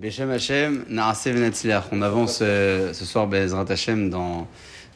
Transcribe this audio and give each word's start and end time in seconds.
Beshem 0.00 0.30
Hashem. 0.30 0.84
On 1.90 2.02
avance 2.02 2.38
euh, 2.40 2.92
ce 2.92 3.04
soir, 3.04 3.26
Bezrat 3.26 3.64
Hashem, 3.68 4.10
dans 4.10 4.46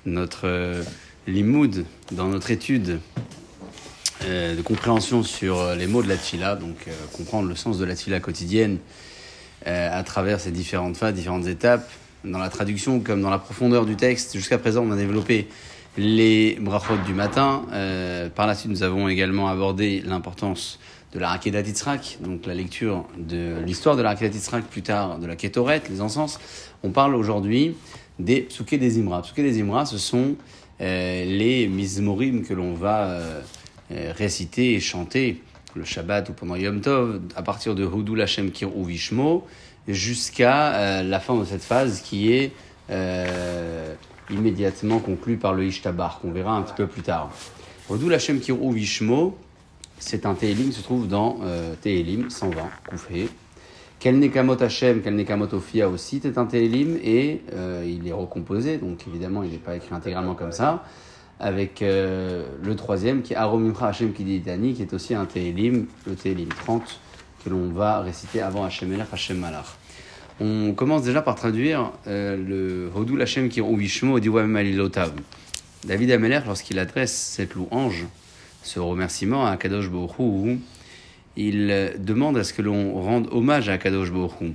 notre 0.06 0.42
euh, 0.44 0.84
limoud, 1.26 1.84
dans 2.12 2.28
notre 2.28 2.52
étude 2.52 3.00
euh, 4.24 4.54
de 4.54 4.62
compréhension 4.62 5.24
sur 5.24 5.74
les 5.74 5.88
mots 5.88 6.04
de 6.04 6.08
la 6.08 6.16
tfila, 6.16 6.54
donc 6.54 6.76
euh, 6.86 6.92
comprendre 7.12 7.48
le 7.48 7.56
sens 7.56 7.78
de 7.78 7.84
la 7.84 7.96
tfila 7.96 8.20
quotidienne 8.20 8.78
euh, 9.66 9.98
à 9.98 10.04
travers 10.04 10.38
ces 10.38 10.52
différentes 10.52 10.96
phases, 10.96 11.14
différentes 11.14 11.48
étapes, 11.48 11.90
dans 12.24 12.38
la 12.38 12.48
traduction 12.48 13.00
comme 13.00 13.22
dans 13.22 13.30
la 13.30 13.38
profondeur 13.38 13.86
du 13.86 13.96
texte. 13.96 14.36
Jusqu'à 14.36 14.58
présent, 14.58 14.84
on 14.86 14.92
a 14.92 14.96
développé 14.96 15.48
les 15.98 16.56
brachot 16.60 16.96
du 17.04 17.12
matin. 17.12 17.66
Euh, 17.72 18.28
par 18.28 18.46
la 18.46 18.54
suite, 18.54 18.70
nous 18.70 18.84
avons 18.84 19.08
également 19.08 19.48
abordé 19.48 20.00
l'importance 20.06 20.78
de 21.12 21.18
la 21.18 21.28
Rakedat 21.28 21.62
Yitzhak, 21.62 22.18
donc 22.20 22.46
la 22.46 22.54
lecture 22.54 23.04
de 23.18 23.60
l'histoire 23.64 23.96
de 23.96 24.02
la 24.02 24.10
Rakedat 24.10 24.34
Yitzhak, 24.34 24.64
plus 24.64 24.82
tard 24.82 25.18
de 25.18 25.26
la 25.26 25.36
Ketoret, 25.36 25.82
les 25.90 26.00
encens. 26.00 26.38
On 26.82 26.90
parle 26.90 27.14
aujourd'hui 27.14 27.76
des 28.18 28.40
Psuké 28.42 28.78
des 28.78 28.98
Imra. 28.98 29.22
Psuké 29.22 29.42
des 29.42 29.60
Imra, 29.60 29.84
ce 29.84 29.98
sont 29.98 30.36
euh, 30.80 31.24
les 31.24 31.68
Mizmorim 31.68 32.42
que 32.44 32.54
l'on 32.54 32.74
va 32.74 33.04
euh, 33.04 33.40
euh, 33.92 34.12
réciter 34.16 34.74
et 34.74 34.80
chanter 34.80 35.42
le 35.74 35.84
Shabbat 35.84 36.30
ou 36.30 36.32
pendant 36.32 36.56
Yom 36.56 36.80
Tov, 36.80 37.20
à 37.36 37.42
partir 37.42 37.74
de 37.74 37.84
Houdou 37.84 38.14
Lachem 38.14 38.50
Kirou 38.50 38.84
Vishmo, 38.84 39.46
jusqu'à 39.88 41.02
la 41.02 41.18
fin 41.18 41.34
de 41.34 41.44
cette 41.44 41.62
phase 41.62 42.02
qui 42.02 42.30
est 42.30 42.52
immédiatement 44.30 44.98
conclue 44.98 45.38
par 45.38 45.54
le 45.54 45.64
Ishtabar, 45.64 46.20
qu'on 46.20 46.30
verra 46.30 46.54
un 46.54 46.62
petit 46.62 46.74
peu 46.74 46.86
plus 46.86 47.00
tard. 47.00 47.30
Houdou 47.88 48.10
Lachem 48.10 48.38
Kirou 48.38 48.70
Vishmo, 48.70 49.38
c'est 50.02 50.26
un 50.26 50.34
qui 50.34 50.72
se 50.72 50.82
trouve 50.82 51.06
dans 51.06 51.38
euh, 51.42 51.74
Télim 51.80 52.28
120, 52.28 52.60
Koufé. 52.88 53.28
Kel 54.00 54.18
Nekamot 54.18 54.56
Kel 54.56 55.14
Nekamot 55.14 55.54
Ophia 55.54 55.88
aussi, 55.88 56.20
c'est 56.20 56.36
un 56.36 56.44
Télim 56.44 56.98
et 57.02 57.40
euh, 57.52 57.84
il 57.86 58.06
est 58.08 58.12
recomposé, 58.12 58.78
donc 58.78 59.06
évidemment 59.06 59.44
il 59.44 59.52
n'est 59.52 59.58
pas 59.58 59.76
écrit 59.76 59.94
intégralement 59.94 60.34
comme 60.34 60.50
ça, 60.50 60.84
avec 61.38 61.82
euh, 61.82 62.44
le 62.64 62.74
troisième 62.74 63.22
qui 63.22 63.32
est 63.32 63.36
Aromimcha 63.36 63.86
Hashem 63.86 64.12
Kiditani, 64.12 64.74
qui 64.74 64.82
est 64.82 64.92
aussi 64.92 65.14
un 65.14 65.24
Télim, 65.24 65.86
le 66.04 66.14
Télim 66.16 66.48
30, 66.48 67.00
que 67.44 67.50
l'on 67.50 67.68
va 67.68 68.00
réciter 68.00 68.42
avant 68.42 68.64
Hashem 68.64 68.92
Elach, 68.92 69.06
Hashem 69.12 69.38
Malach. 69.38 69.76
On 70.40 70.72
commence 70.72 71.04
déjà 71.04 71.22
par 71.22 71.36
traduire 71.36 71.92
euh, 72.08 72.36
le 72.36 72.90
Hodou 72.92 73.20
Hashem 73.20 73.48
Kirou 73.48 73.76
Vishmo 73.76 74.18
Diwam 74.18 74.56
Alilotav. 74.56 75.12
David 75.84 76.10
Ameler, 76.10 76.40
lorsqu'il 76.44 76.80
adresse 76.80 77.12
cette 77.12 77.54
louange, 77.54 78.04
ce 78.62 78.80
remerciement 78.80 79.46
à 79.46 79.56
Kadosh 79.56 79.88
Borou, 79.88 80.58
il 81.36 81.92
demande 81.98 82.36
à 82.36 82.44
ce 82.44 82.52
que 82.52 82.62
l'on 82.62 83.00
rende 83.00 83.28
hommage 83.30 83.68
à 83.68 83.78
Kadosh 83.78 84.10
Borou. 84.10 84.52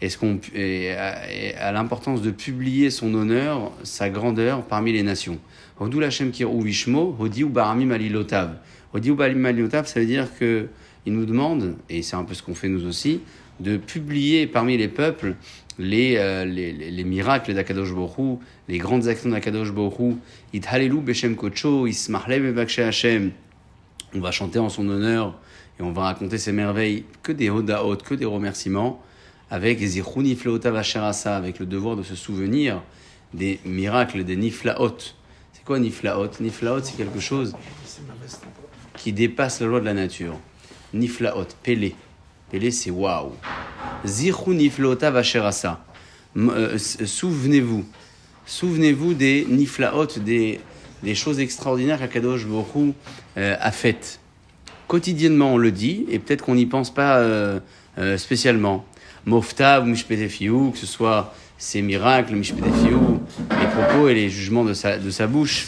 Est-ce 0.00 0.16
qu'on 0.16 0.38
et 0.54 0.92
à, 0.92 1.18
à 1.60 1.72
l'importance 1.72 2.22
de 2.22 2.30
publier 2.30 2.90
son 2.90 3.12
honneur, 3.14 3.72
sa 3.82 4.10
grandeur 4.10 4.62
parmi 4.62 4.92
les 4.92 5.02
nations? 5.02 5.38
Hodou 5.80 6.00
Lachem 6.00 6.30
Kirou 6.30 6.60
Vishmo, 6.60 7.16
Hodi 7.18 7.44
ou 7.44 7.48
Baramim 7.48 7.90
Alilotav. 7.90 8.56
Hodi 8.92 9.10
ou 9.10 9.16
Baramim 9.16 9.44
Alilotav, 9.44 9.86
ça 9.86 10.00
veut 10.00 10.06
dire 10.06 10.28
que 10.38 10.68
il 11.06 11.14
nous 11.14 11.24
demande, 11.24 11.76
et 11.88 12.02
c'est 12.02 12.16
un 12.16 12.24
peu 12.24 12.34
ce 12.34 12.42
qu'on 12.42 12.54
fait 12.54 12.68
nous 12.68 12.86
aussi, 12.86 13.20
de 13.60 13.76
publier 13.76 14.46
parmi 14.46 14.76
les 14.76 14.88
peuples 14.88 15.34
les, 15.78 16.16
euh, 16.16 16.44
les, 16.44 16.72
les, 16.72 16.90
les 16.90 17.04
miracles 17.04 17.54
d'Akadosh 17.54 17.92
Borou, 17.92 18.40
les 18.68 18.78
grandes 18.78 19.08
actions 19.08 19.30
d'Akadosh 19.30 19.72
Borou, 19.72 20.18
It 20.52 20.66
Halelu 20.66 21.00
Beshem 21.00 21.36
Kocho, 21.36 21.86
Ismahle 21.86 22.40
Bevakshe 22.40 22.80
Hashem. 22.80 23.32
On 24.14 24.20
va 24.20 24.30
chanter 24.30 24.58
en 24.58 24.68
son 24.68 24.88
honneur 24.88 25.38
et 25.78 25.82
on 25.82 25.92
va 25.92 26.02
raconter 26.02 26.38
ses 26.38 26.52
merveilles, 26.52 27.04
que 27.22 27.32
des 27.32 27.50
hodaot, 27.50 27.96
que 27.96 28.14
des 28.14 28.24
remerciements, 28.24 29.02
avec 29.50 29.78
Zichou 29.78 30.22
Niflaota 30.22 30.70
Vasharasa, 30.70 31.36
avec 31.36 31.58
le 31.58 31.66
devoir 31.66 31.96
de 31.96 32.02
se 32.02 32.16
souvenir 32.16 32.82
des 33.32 33.60
miracles, 33.64 34.24
des 34.24 34.36
Niflaot. 34.36 34.98
C'est 35.52 35.64
quoi 35.64 35.78
Niflaot 35.78 36.30
Niflaot, 36.40 36.82
c'est 36.82 36.96
quelque 36.96 37.20
chose 37.20 37.54
qui 38.96 39.12
dépasse 39.12 39.60
la 39.60 39.68
loi 39.68 39.80
de 39.80 39.84
la 39.84 39.94
nature. 39.94 40.38
Niflaot, 40.92 41.46
Pélé. 41.62 41.94
Pélé, 42.50 42.70
c'est 42.70 42.90
waouh. 42.90 43.32
Zichou 44.06 44.54
Niflaota 44.54 45.10
Vasharasa. 45.10 45.84
M- 46.36 46.50
euh, 46.54 46.74
s- 46.74 47.04
Souvenez-vous. 47.04 47.84
Souvenez-vous 48.46 49.14
des 49.14 49.46
Niflaot, 49.48 50.06
des, 50.24 50.60
des 51.02 51.14
choses 51.14 51.40
extraordinaires 51.40 51.98
qu'Akadosh 51.98 52.46
Borou 52.46 52.94
euh, 53.36 53.56
a 53.60 53.70
faites. 53.70 54.20
Quotidiennement, 54.86 55.54
on 55.54 55.58
le 55.58 55.70
dit, 55.70 56.06
et 56.08 56.18
peut-être 56.18 56.42
qu'on 56.44 56.54
n'y 56.54 56.64
pense 56.64 56.92
pas 56.92 57.18
euh, 57.18 57.60
euh, 57.98 58.16
spécialement. 58.16 58.84
Mofta 59.26 59.82
ou 59.82 60.70
que 60.70 60.78
ce 60.78 60.86
soit 60.86 61.34
ses 61.58 61.82
miracles, 61.82 62.34
Mishpetefiou, 62.34 63.20
les 63.60 63.66
propos 63.66 64.08
et 64.08 64.14
les 64.14 64.30
jugements 64.30 64.64
de 64.64 64.72
sa, 64.72 64.96
de 64.96 65.10
sa 65.10 65.26
bouche. 65.26 65.66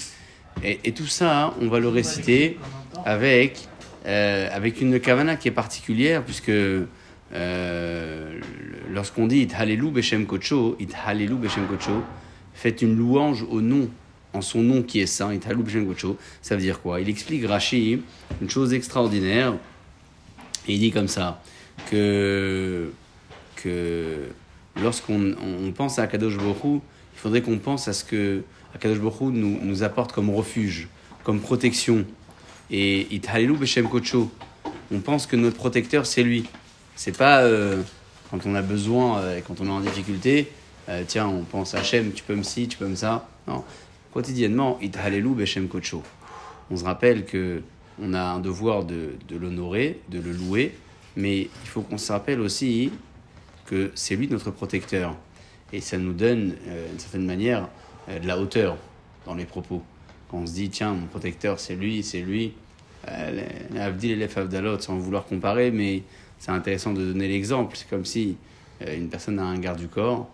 Et, 0.64 0.80
et 0.84 0.92
tout 0.92 1.06
ça, 1.06 1.44
hein, 1.46 1.54
on 1.60 1.68
va 1.68 1.78
le 1.80 1.88
réciter 1.88 2.58
avec, 3.04 3.68
euh, 4.06 4.48
avec 4.52 4.80
une 4.80 4.98
kavana 5.00 5.36
qui 5.36 5.48
est 5.48 5.52
particulière, 5.52 6.24
puisque 6.24 6.50
euh, 6.50 8.40
lorsqu'on 8.92 9.26
dit 9.26 9.42
It 9.42 9.54
Halelu 9.54 9.90
Beshem 9.90 10.26
Kocho, 10.26 10.76
It 10.80 10.94
Halelu 11.06 11.34
Beshem 11.34 11.66
Kocho, 11.66 12.02
faites 12.54 12.82
une 12.82 12.96
louange 12.96 13.44
au 13.48 13.60
nom, 13.60 13.88
en 14.32 14.40
son 14.40 14.62
nom 14.62 14.82
qui 14.82 15.00
est 15.00 15.06
saint, 15.06 15.32
It 15.32 15.46
Halelu 15.46 15.62
Beshem 15.62 15.86
Kocho, 15.86 16.16
ça 16.42 16.56
veut 16.56 16.62
dire 16.62 16.80
quoi? 16.80 17.00
Il 17.00 17.08
explique 17.08 17.44
Rashi 17.46 18.02
une 18.40 18.50
chose 18.50 18.72
extraordinaire, 18.72 19.54
et 20.66 20.74
il 20.74 20.78
dit 20.78 20.90
comme 20.90 21.08
ça, 21.08 21.42
que, 21.90 22.92
que 23.56 24.28
lorsqu'on 24.82 25.34
on 25.66 25.72
pense 25.72 25.98
à 25.98 26.06
Kadosh 26.06 26.36
Borou, 26.36 26.80
il 27.14 27.18
faudrait 27.18 27.42
qu'on 27.42 27.58
pense 27.58 27.88
à 27.88 27.92
ce 27.92 28.04
que 28.04 28.42
Kadosh 28.78 28.98
Borou 28.98 29.30
nous, 29.30 29.58
nous 29.62 29.82
apporte 29.82 30.12
comme 30.12 30.30
refuge, 30.30 30.88
comme 31.24 31.40
protection. 31.40 32.04
Et 32.70 33.12
It 33.14 33.28
Halelu 33.28 33.56
Beshem 33.56 33.88
Kocho, 33.88 34.30
on 34.92 35.00
pense 35.00 35.26
que 35.26 35.34
notre 35.34 35.56
protecteur 35.56 36.06
c'est 36.06 36.22
lui. 36.22 36.44
C'est 36.94 37.16
pas 37.16 37.40
euh, 37.42 37.82
quand 38.30 38.46
on 38.46 38.54
a 38.54 38.62
besoin, 38.62 39.18
euh, 39.18 39.40
quand 39.44 39.60
on 39.60 39.66
est 39.66 39.70
en 39.70 39.80
difficulté, 39.80 40.52
euh, 40.88 41.02
tiens, 41.06 41.26
on 41.26 41.42
pense 41.42 41.74
à 41.74 41.78
Hachem, 41.78 42.12
tu 42.12 42.22
peux 42.22 42.36
me 42.36 42.44
ci, 42.44 42.68
tu 42.68 42.78
peux 42.78 42.86
me 42.86 42.94
ça. 42.94 43.28
Non. 43.48 43.64
Quotidiennement, 44.12 44.78
It 44.80 44.96
Halelu 44.96 45.30
Beshem 45.30 45.68
Kocho. 45.68 46.02
On 46.70 46.76
se 46.76 46.84
rappelle 46.84 47.24
que 47.24 47.62
on 48.00 48.14
a 48.14 48.22
un 48.22 48.38
devoir 48.38 48.84
de, 48.84 49.14
de 49.28 49.36
l'honorer, 49.36 50.00
de 50.08 50.20
le 50.20 50.30
louer, 50.30 50.74
mais 51.16 51.40
il 51.40 51.68
faut 51.68 51.82
qu'on 51.82 51.98
se 51.98 52.12
rappelle 52.12 52.40
aussi 52.40 52.92
que 53.66 53.90
c'est 53.94 54.14
lui 54.14 54.28
notre 54.28 54.52
protecteur. 54.52 55.16
Et 55.72 55.80
ça 55.80 55.98
nous 55.98 56.12
donne, 56.12 56.54
euh, 56.68 56.88
d'une 56.88 56.98
certaine 57.00 57.26
manière, 57.26 57.68
de 58.08 58.26
la 58.26 58.38
hauteur 58.38 58.76
dans 59.26 59.34
les 59.34 59.44
propos. 59.44 59.82
Quand 60.30 60.38
on 60.38 60.46
se 60.46 60.52
dit, 60.52 60.70
tiens, 60.70 60.92
mon 60.92 61.06
protecteur, 61.06 61.58
c'est 61.58 61.74
lui, 61.74 62.02
c'est 62.04 62.20
lui, 62.20 62.52
euh, 63.08 63.46
les 63.72 63.80
Avdil 63.80 64.12
et 64.12 64.16
les 64.16 64.28
Favdalot, 64.28 64.78
sans 64.78 64.96
vouloir 64.96 65.24
comparer, 65.24 65.70
mais 65.72 66.02
c'est 66.38 66.52
intéressant 66.52 66.92
de 66.92 67.04
donner 67.04 67.26
l'exemple. 67.26 67.76
C'est 67.76 67.88
comme 67.88 68.04
si 68.04 68.36
euh, 68.82 68.96
une 68.96 69.08
personne 69.08 69.38
a 69.40 69.44
un 69.44 69.58
garde 69.58 69.78
du 69.78 69.88
corps 69.88 70.30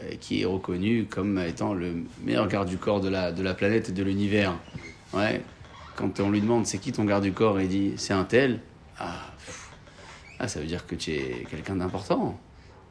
euh, 0.00 0.14
qui 0.20 0.42
est 0.42 0.44
reconnu 0.44 1.06
comme 1.06 1.38
étant 1.38 1.74
le 1.74 2.04
meilleur 2.24 2.46
garde 2.46 2.68
du 2.68 2.76
corps 2.76 3.00
de 3.00 3.08
la, 3.08 3.32
de 3.32 3.42
la 3.42 3.54
planète 3.54 3.88
et 3.88 3.92
de 3.92 4.02
l'univers. 4.04 4.54
Ouais. 5.12 5.42
Quand 5.96 6.20
on 6.20 6.30
lui 6.30 6.40
demande 6.40 6.64
c'est 6.64 6.78
qui 6.78 6.92
ton 6.92 7.04
garde 7.04 7.24
du 7.24 7.32
corps, 7.32 7.60
il 7.60 7.68
dit 7.68 7.94
c'est 7.96 8.14
un 8.14 8.24
tel. 8.24 8.60
Ah, 8.98 9.32
ah, 10.38 10.48
ça 10.48 10.60
veut 10.60 10.66
dire 10.66 10.86
que 10.86 10.94
tu 10.94 11.12
es 11.12 11.46
quelqu'un 11.50 11.76
d'important. 11.76 12.38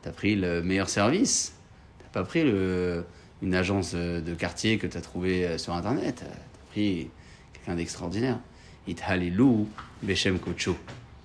Tu 0.03 0.09
as 0.09 0.11
pris 0.11 0.35
le 0.35 0.61
meilleur 0.61 0.90
service. 0.90 1.53
Tu 2.00 2.06
pas 2.11 2.23
pris 2.23 2.44
le, 2.44 3.06
une 3.41 3.56
agence 3.56 3.91
euh, 3.96 4.22
de 4.22 4.34
quartier 4.34 4.78
que 4.78 4.88
tu 4.88 4.97
as 4.97 5.02
trouvé 5.02 5.46
euh, 5.46 5.57
sur 5.57 5.74
Internet. 5.74 6.18
Tu 6.18 6.25
as 6.25 6.72
pris 6.72 7.07
quelqu'un 7.53 7.75
d'extraordinaire. 7.75 8.40
It 8.88 9.02
halilou 9.06 9.68
Beshem 10.03 10.40
Kocho. 10.40 10.75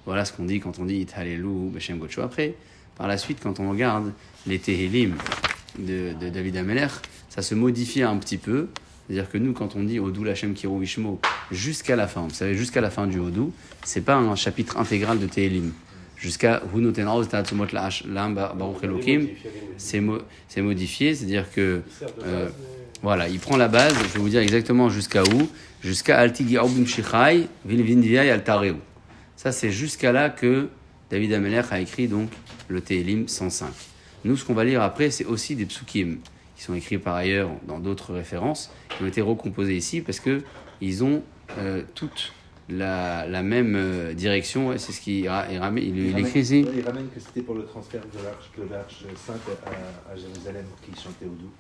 Voilà 0.05 0.25
ce 0.25 0.33
qu'on 0.33 0.45
dit 0.45 0.61
quand 0.61 0.79
on 0.79 0.85
dit 0.85 0.97
It 0.97 1.13
halilou 1.17 1.71
Beshem 1.71 1.99
Kocho. 1.99 2.23
Après, 2.23 2.55
par 2.97 3.09
la 3.09 3.19
suite, 3.19 3.39
quand 3.43 3.61
on 3.61 3.71
regarde 3.71 4.13
les 4.47 4.59
Tehillim 4.59 5.17
de, 5.79 6.15
David 6.31 6.57
Ameler, 6.57 6.89
ça 7.29 7.43
se 7.43 7.55
modifie 7.55 8.03
un 8.03 8.17
petit 8.17 8.39
peu. 8.39 8.69
C'est-à-dire 9.07 9.31
que 9.31 9.39
nous, 9.39 9.53
quand 9.53 9.77
on 9.77 9.85
dit 9.85 10.01
Odou 10.01 10.25
Kirou 10.55 10.81
Vishmo 10.81 11.21
jusqu'à 11.53 11.95
la 11.95 12.09
fin, 12.09 12.23
vous 12.23 12.35
savez, 12.35 12.55
jusqu'à 12.55 12.81
la 12.81 12.91
fin 12.91 13.07
du 13.07 13.21
Odou, 13.21 13.53
c'est 13.85 14.01
pas 14.01 14.17
un 14.17 14.35
chapitre 14.35 14.79
intégral 14.79 15.21
de 15.21 15.27
Tehillim. 15.27 15.73
Jusqu'à 16.17 16.63
c'est 19.77 20.01
mo- 20.01 20.23
c'est 20.49 20.63
modifié, 20.63 21.15
c'est-à-dire 21.15 21.51
que 21.53 21.83
euh, 22.25 22.49
voilà, 23.03 23.29
il 23.29 23.39
prend 23.39 23.57
la 23.57 23.69
base, 23.69 23.93
je 23.95 24.15
vais 24.15 24.19
vous 24.21 24.29
dire 24.31 24.41
exactement 24.41 24.89
jusqu'à 24.89 25.23
où, 25.23 25.49
jusqu'à 25.83 26.19
Altigi 26.19 26.57
Shichai, 26.87 27.47
Altareu. 28.31 28.77
Ça, 29.37 29.53
c'est 29.53 29.71
jusqu'à 29.71 30.13
là 30.13 30.31
que 30.31 30.69
David 31.11 31.35
Ameler 31.35 31.63
a 31.71 31.81
écrit 31.81 32.09
donc 32.09 32.31
le 32.69 32.81
Tehillim 32.81 33.29
105. 33.29 33.69
Nous, 34.25 34.37
ce 34.37 34.45
qu'on 34.45 34.55
va 34.55 34.65
lire 34.65 34.81
après, 34.83 35.11
c'est 35.11 35.27
aussi 35.27 35.55
des 35.55 35.67
psukim 35.67 36.17
qui 36.57 36.63
sont 36.63 36.75
écrits 36.75 36.99
par 36.99 37.15
ailleurs 37.15 37.51
dans 37.69 37.79
d'autres 37.79 38.15
références, 38.15 38.71
qui 38.97 39.05
ont 39.05 39.07
été 39.07 39.21
recomposés 39.21 39.77
ici 39.77 40.01
parce 40.01 40.19
que 40.21 40.43
ils 40.81 41.05
ont 41.05 41.23
euh, 41.59 41.83
toutes 41.95 42.33
la, 42.69 43.27
la 43.27 43.43
même 43.43 43.75
euh, 43.77 44.13
direction. 44.15 44.69
Ouais, 44.69 44.79
c'est 44.79 44.93
ce 44.93 45.01
qu'il 45.01 45.15
il, 45.25 45.29
ramène- 45.29 45.85
il, 45.85 45.97
il 45.99 46.11
ramène- 46.13 46.27
écrit 46.27 46.41
ici. 46.41 46.67
il 46.77 46.85
ramène 46.85 47.09
que 47.15 47.21
c'était 47.21 47.43
pour 47.43 47.55
le 47.55 47.65
transfert 47.65 48.01
de 48.03 48.71
l'arche, 48.71 49.05
sainte 49.27 49.37
à, 49.67 50.13
à 50.13 50.17
Jérusalem 50.17 50.65
qui 50.83 51.01
chantait 51.01 51.27
au 51.27 51.29
doux. 51.41 51.51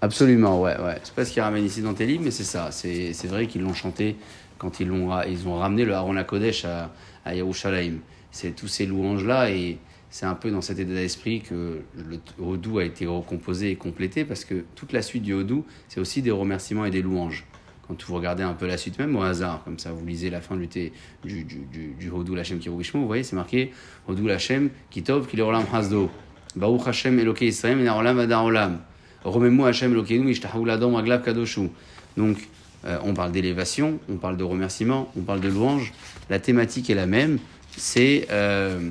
Absolument, 0.00 0.60
ouais, 0.62 0.76
ouais. 0.80 0.98
C'est 1.02 1.14
pas 1.14 1.24
ce 1.24 1.32
qu'il 1.32 1.42
ramène 1.42 1.64
ici 1.64 1.82
dans 1.82 1.94
tes 1.94 2.06
livres, 2.06 2.22
mais 2.24 2.30
c'est 2.30 2.44
ça. 2.44 2.70
C'est 2.70 3.26
vrai 3.26 3.46
qu'ils 3.46 3.62
l'ont 3.62 3.74
chanté 3.74 4.16
quand 4.56 4.80
ils, 4.80 4.86
l'ont, 4.88 5.08
ra- 5.08 5.26
ils 5.26 5.46
ont 5.48 5.56
ramené 5.56 5.84
le 5.84 5.92
Aaron 5.94 6.22
Kodesh 6.24 6.64
à, 6.64 6.92
à 7.24 7.34
Yerushalayim. 7.34 7.98
C'est 8.30 8.52
tous 8.54 8.68
ces 8.68 8.86
louanges-là 8.86 9.50
et 9.50 9.78
c'est 10.10 10.26
un 10.26 10.34
peu 10.34 10.50
dans 10.50 10.60
cet 10.62 10.78
état 10.78 10.92
d'esprit 10.94 11.40
que 11.40 11.80
le 11.96 12.18
Hodou 12.42 12.78
a 12.78 12.84
été 12.84 13.06
recomposé 13.06 13.70
et 13.72 13.76
complété 13.76 14.24
parce 14.24 14.44
que 14.44 14.64
toute 14.76 14.92
la 14.92 15.02
suite 15.02 15.22
du 15.24 15.34
Hodou, 15.34 15.64
c'est 15.88 16.00
aussi 16.00 16.22
des 16.22 16.30
remerciements 16.30 16.84
et 16.84 16.90
des 16.90 17.02
louanges. 17.02 17.44
Quand 17.88 17.96
vous 18.04 18.14
regardez 18.14 18.42
un 18.42 18.52
peu 18.52 18.66
la 18.66 18.76
suite, 18.76 18.98
même 18.98 19.16
au 19.16 19.22
hasard, 19.22 19.62
comme 19.64 19.78
ça, 19.78 19.92
vous 19.92 20.04
lisez 20.04 20.28
la 20.28 20.42
fin 20.42 20.56
du, 20.56 20.68
thé- 20.68 20.92
du, 21.24 21.44
du, 21.44 21.56
du, 21.72 21.94
du 21.98 22.10
Hodou 22.10 22.34
Lachem 22.34 22.58
vous 22.58 23.06
voyez, 23.06 23.22
c'est 23.22 23.36
marqué 23.36 23.72
Hodou 24.06 24.26
Lachem 24.26 24.68
Kitov 24.90 25.26
Kileolam 25.26 25.64
Hasdo. 25.72 26.10
Baruch 26.54 26.86
Hashem 26.86 27.18
Eloke 27.18 27.42
Israël 27.42 27.76
Menaolam 27.76 28.18
Adaolam. 28.18 28.80
Remets-moi 29.24 29.68
Hashem 29.68 29.92
Elokeinu 29.92 30.30
Ishtahu 30.30 30.66
Ladam 30.66 30.94
Aglav 30.96 31.22
Kadoshu. 31.22 31.70
Donc, 32.16 32.36
euh, 32.84 32.98
on 33.04 33.14
parle 33.14 33.32
d'élévation, 33.32 33.98
on 34.08 34.16
parle 34.16 34.36
de 34.36 34.44
remerciement, 34.44 35.10
on 35.16 35.22
parle 35.22 35.40
de 35.40 35.48
louange. 35.48 35.92
La 36.30 36.38
thématique 36.38 36.90
est 36.90 36.94
la 36.94 37.06
même. 37.06 37.38
C'est 37.76 38.28
euh, 38.30 38.90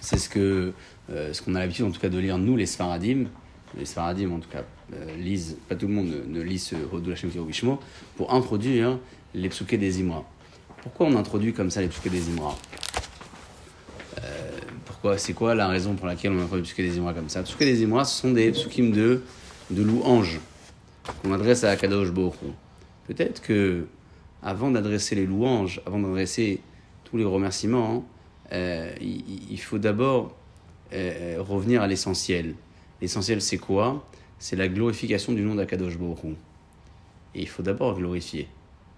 ce 0.00 0.28
que 0.28 0.72
euh, 1.10 1.32
ce 1.32 1.42
qu'on 1.42 1.54
a 1.54 1.60
l'habitude 1.60 1.84
en 1.84 1.90
tout 1.90 2.00
cas 2.00 2.08
de 2.08 2.18
lire 2.18 2.38
nous 2.38 2.56
les 2.56 2.66
Sfaradim. 2.66 3.26
Les 3.78 3.84
Sfaradim 3.84 4.30
en 4.32 4.38
tout 4.38 4.48
cas 4.50 4.64
lisent, 5.18 5.56
pas 5.68 5.74
tout 5.74 5.86
le 5.86 5.94
monde 5.94 6.12
ne, 6.28 6.40
lit 6.40 6.58
ce 6.58 6.76
Hodou 6.92 7.12
Hashem 7.12 7.30
Kirubishmo 7.30 7.78
pour 8.16 8.32
introduire 8.32 8.98
les 9.34 9.48
psuké 9.48 9.78
des 9.78 10.00
Imra. 10.00 10.24
Pourquoi 10.82 11.06
on 11.06 11.16
introduit 11.16 11.52
comme 11.52 11.70
ça 11.70 11.80
les 11.80 11.88
psuké 11.88 12.10
des 12.10 12.28
Imra 12.30 12.56
Euh, 14.18 14.50
Pourquoi 14.86 15.18
C'est 15.18 15.32
quoi 15.32 15.54
la 15.54 15.68
raison 15.68 15.94
pour 15.94 16.06
laquelle 16.06 16.32
on 16.32 16.40
introduit 16.40 16.62
les 16.62 16.66
psuké 16.66 16.82
des 16.82 16.98
Imra 16.98 17.14
comme 17.14 17.28
ça? 17.28 17.40
Les 17.40 17.44
psuké 17.44 17.64
des 17.66 17.84
Imra, 17.84 18.04
ce 18.04 18.20
sont 18.20 18.32
des 18.32 18.50
psukim 18.52 18.90
de, 18.90 19.22
de 19.70 19.82
louanges 19.82 20.40
qu'on 21.22 21.32
adresse 21.32 21.64
à 21.64 21.70
Akadosh 21.70 22.10
Baruch 22.10 22.34
Hu. 22.42 22.48
Peut-être 23.06 23.42
que 23.42 23.86
avant 24.42 24.70
d'adresser 24.70 25.14
les 25.14 25.26
louanges, 25.26 25.80
avant 25.86 25.98
d'adresser 25.98 26.60
tous 27.04 27.16
les 27.16 27.24
remerciements, 27.24 28.06
euh, 28.52 28.92
il, 29.00 29.60
faut 29.60 29.78
d'abord 29.78 30.36
euh, 30.92 31.36
revenir 31.38 31.82
à 31.82 31.86
l'essentiel. 31.86 32.54
L'essentiel, 33.00 33.40
c'est 33.40 33.58
quoi? 33.58 34.04
C'est 34.40 34.56
la 34.56 34.68
glorification 34.68 35.34
du 35.34 35.42
nom 35.42 35.54
d'Akadosh 35.54 35.94
Hu. 35.94 36.34
Et 37.34 37.42
il 37.42 37.48
faut 37.48 37.62
d'abord 37.62 37.96
glorifier. 37.96 38.48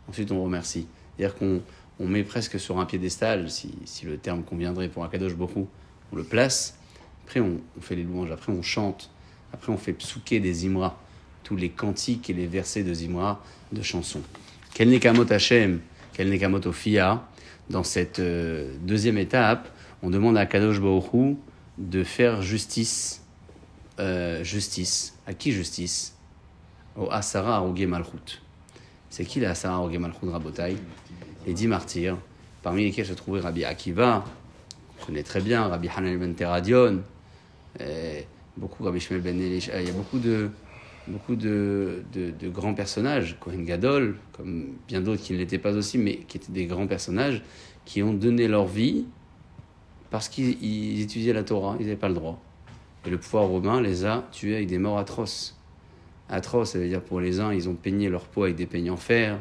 Ensuite, 0.09 0.31
on 0.31 0.43
remercie. 0.43 0.87
C'est-à-dire 1.17 1.37
qu'on 1.37 1.61
on 1.99 2.07
met 2.07 2.23
presque 2.23 2.61
sur 2.61 2.79
un 2.79 2.87
piédestal, 2.87 3.51
si, 3.51 3.75
si 3.85 4.07
le 4.07 4.17
terme 4.17 4.45
conviendrait 4.45 4.89
pour 4.89 5.05
Akadosh 5.05 5.33
Hu, 5.33 5.67
on 6.13 6.17
le 6.17 6.23
place. 6.23 6.79
Après, 7.25 7.41
on, 7.41 7.59
fait 7.81 7.97
les 7.97 8.05
louanges. 8.05 8.31
Après, 8.31 8.53
on 8.53 8.63
chante. 8.63 9.11
Après, 9.53 9.73
on 9.73 9.77
fait 9.77 9.93
psouké 9.93 10.39
des 10.39 10.65
Imra. 10.65 10.97
Tous 11.43 11.57
les 11.57 11.71
cantiques 11.71 12.31
et 12.31 12.35
les 12.35 12.47
versets 12.47 12.85
de 12.85 12.95
Zimra 12.95 13.43
de 13.73 13.83
chansons. 13.83 14.23
Quel 14.75 14.91
Nekamot 14.91 15.31
Hashem, 15.31 15.81
quel 16.13 16.31
Nekamot 16.31 16.65
Ophia. 16.69 17.27
Dans 17.69 17.83
cette 17.83 18.21
euh, 18.21 18.73
deuxième 18.83 19.19
étape, 19.19 19.69
on 20.03 20.11
demande 20.11 20.37
à 20.37 20.47
Kadosh 20.47 20.79
Hu 20.79 21.37
de 21.79 22.05
faire 22.05 22.43
justice. 22.43 23.22
Euh, 24.03 24.43
justice. 24.43 25.17
À 25.29 25.33
qui 25.33 25.53
justice? 25.53 26.17
Au 26.97 27.09
Asara 27.11 27.57
Aroge 27.57 27.87
Malchut. 27.87 28.43
C'est 29.11 29.25
qui 29.25 29.39
les 29.39 29.47
Asara 29.47 29.77
Aroge 29.77 29.97
Malchut 29.97 30.29
Rabotai? 30.29 30.77
Les 31.47 31.55
dix 31.55 31.69
martyrs, 31.69 32.19
parmi 32.65 32.83
lesquels 32.83 33.07
se 33.07 33.13
trouvait 33.13 33.39
Rabbi 33.39 33.65
Akiva, 33.65 34.25
on 35.01 35.07
connaît 35.07 35.23
très 35.23 35.41
bien, 35.41 35.69
Rabbi 35.69 35.89
Hanan 35.89 36.19
ben 36.19 36.35
Teradion, 36.35 37.01
euh, 37.81 38.21
beaucoup 38.57 38.83
Rabbi 38.83 38.99
Shmuel 38.99 39.23
ben 39.23 39.41
Elish. 39.41 39.71
Il 39.73 39.87
y 39.87 39.91
a 39.91 39.93
beaucoup 39.93 40.19
de, 40.19 40.51
beaucoup 41.07 41.37
de, 41.37 42.03
de, 42.13 42.33
de 42.33 42.49
grands 42.49 42.75
personnages, 42.75 43.37
Kohen 43.39 43.65
Gadol, 43.65 44.19
comme 44.37 44.67
bien 44.89 45.01
d'autres 45.01 45.23
qui 45.23 45.33
ne 45.33 45.39
l'étaient 45.39 45.59
pas 45.59 45.73
aussi, 45.73 45.99
mais 45.99 46.19
qui 46.19 46.39
étaient 46.39 46.53
des 46.53 46.67
grands 46.67 46.89
personnages, 46.89 47.43
qui 47.85 48.03
ont 48.03 48.15
donné 48.15 48.49
leur 48.49 48.67
vie 48.67 49.05
parce 50.11 50.29
qu'ils 50.29 50.63
ils 50.63 51.03
étudiaient 51.03 51.33
la 51.33 51.45
Torah, 51.45 51.77
ils 51.79 51.87
n'avaient 51.87 51.97
pas 51.97 52.09
le 52.09 52.15
droit. 52.15 52.41
Et 53.05 53.11
le 53.11 53.19
pouvoir 53.19 53.45
romain 53.45 53.81
les 53.81 54.05
a 54.05 54.27
tués 54.33 54.57
avec 54.57 54.69
des 54.69 54.79
morts 54.79 54.99
atroces. 54.99 55.57
Atroces, 56.29 56.71
ça 56.71 56.79
veut 56.79 56.89
dire 56.89 57.03
pour 57.03 57.21
les 57.21 57.41
uns, 57.41 57.53
ils 57.53 57.69
ont 57.69 57.75
peigné 57.75 58.09
leur 58.09 58.27
peau 58.27 58.45
avec 58.45 58.57
des 58.57 58.67
peignes 58.67 58.91
en 58.91 58.97
fer. 58.97 59.39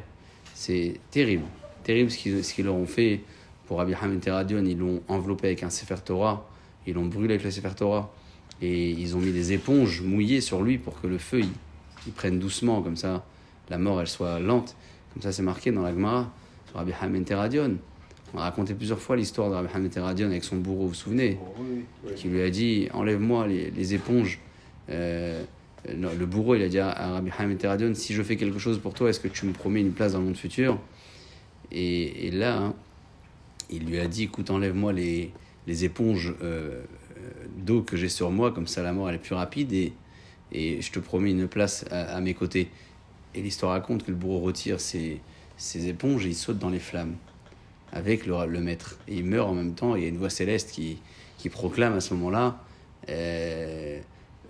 C'est 0.54 1.00
terrible. 1.12 1.44
Terrible 1.84 2.12
ce 2.12 2.54
qu'ils 2.54 2.66
leur 2.66 2.76
ont 2.76 2.86
fait. 2.86 3.22
Pour 3.68 3.78
Rabbi 3.78 3.94
Hamid 3.94 4.20
Teradion, 4.20 4.64
ils 4.66 4.78
l'ont 4.78 5.02
enveloppé 5.08 5.48
avec 5.48 5.64
un 5.64 5.70
Sefer 5.70 5.96
Torah, 6.04 6.46
ils 6.86 6.94
l'ont 6.94 7.06
brûlé 7.06 7.36
avec 7.36 7.44
le 7.46 7.52
Sefer 7.52 7.74
Torah, 7.74 8.12
et 8.62 8.90
ils 8.90 9.16
ont 9.16 9.20
mis 9.20 9.32
des 9.32 9.54
éponges 9.54 10.02
mouillées 10.02 10.42
sur 10.42 10.62
lui 10.62 10.78
pour 10.78 11.00
que 11.00 11.08
le 11.08 11.18
feu, 11.18 11.40
il, 11.40 11.50
il 12.06 12.12
prenne 12.12 12.38
doucement, 12.38 12.82
comme 12.82 12.98
ça, 12.98 13.24
la 13.70 13.78
mort, 13.78 14.02
elle 14.02 14.08
soit 14.08 14.40
lente. 14.40 14.76
Comme 15.14 15.22
ça, 15.22 15.32
c'est 15.32 15.42
marqué 15.42 15.72
dans 15.72 15.84
la 15.84 15.94
Gemara, 15.94 16.30
sur 16.68 16.78
Rabbi 16.80 16.92
Hamid 17.00 17.24
Teradion. 17.24 17.78
On 18.34 18.38
a 18.38 18.44
raconté 18.44 18.74
plusieurs 18.74 19.00
fois 19.00 19.18
l'histoire 19.18 19.50
de 19.50 19.68
Rabbi 19.68 19.90
Teradion 19.90 20.28
avec 20.28 20.44
son 20.44 20.58
bourreau, 20.58 20.84
vous 20.84 20.90
vous 20.90 20.94
souvenez 20.94 21.38
qui 22.16 22.30
lui 22.30 22.42
a 22.42 22.50
dit 22.50 22.88
enlève-moi 22.94 23.48
les, 23.48 23.72
les 23.72 23.94
éponges. 23.94 24.40
Euh, 24.90 25.44
le 25.86 26.26
bourreau, 26.26 26.56
il 26.56 26.62
a 26.62 26.70
dit 26.70 26.80
à, 26.80 27.22
Rabbi 27.38 27.56
Teradion 27.58 27.94
si 27.96 28.14
je 28.14 28.22
fais 28.22 28.38
quelque 28.38 28.60
chose 28.60 28.80
pour 28.80 28.94
toi, 28.94 29.10
est-ce 29.10 29.20
que 29.20 29.28
tu 29.28 29.46
me 29.46 29.52
promets 29.52 29.82
une 29.82 29.94
place 29.94 30.14
dans 30.14 30.20
le 30.20 30.26
monde 30.26 30.38
futur? 30.38 30.80
Et, 31.72 32.28
et 32.28 32.32
là, 32.32 32.58
hein, 32.58 32.74
il 33.70 33.86
lui 33.86 34.00
a 34.00 34.08
dit 34.08 34.24
écoute, 34.24 34.50
enlève-moi 34.50 34.94
les, 34.94 35.32
les 35.68 35.86
éponges 35.86 36.34
euh, 36.44 36.82
euh, 37.18 37.30
d'eau 37.58 37.82
que 37.82 37.98
j'ai 37.98 38.10
sur 38.10 38.32
moi, 38.32 38.52
comme 38.52 38.68
ça 38.68 38.84
la 38.84 38.94
mort 38.94 39.10
elle 39.10 39.16
est 39.16 39.20
plus 39.20 39.36
rapide 39.36 39.74
et, 39.74 39.94
et 40.52 40.82
je 40.82 40.92
te 40.92 41.00
promets 41.00 41.32
une 41.32 41.48
place 41.48 41.86
à, 41.92 42.16
à 42.16 42.22
mes 42.22 42.34
côtés. 42.34 42.70
Et 43.34 43.42
l'histoire 43.42 43.72
raconte 43.72 44.04
que 44.04 44.12
le 44.12 44.18
bourreau 44.18 44.40
retire 44.40 44.80
ses, 44.80 45.20
ses 45.58 45.88
éponges 45.88 46.26
et 46.26 46.30
il 46.30 46.36
saute 46.36 46.60
dans 46.60 46.70
les 46.70 46.80
flammes 46.80 47.16
avec 47.92 48.26
le, 48.26 48.60
maître. 48.60 48.98
Et 49.08 49.18
il 49.18 49.26
meurt 49.26 49.50
en 49.50 49.54
même 49.54 49.74
temps. 49.74 49.96
Il 49.96 50.04
y 50.04 50.06
a 50.06 50.10
une 50.10 50.18
voix 50.18 50.30
céleste 50.30 50.72
qui, 50.72 51.00
qui 51.38 51.50
proclame 51.50 51.94
à 51.94 52.02
ce 52.02 52.14
moment-là 52.14 52.64
euh, 53.10 54.00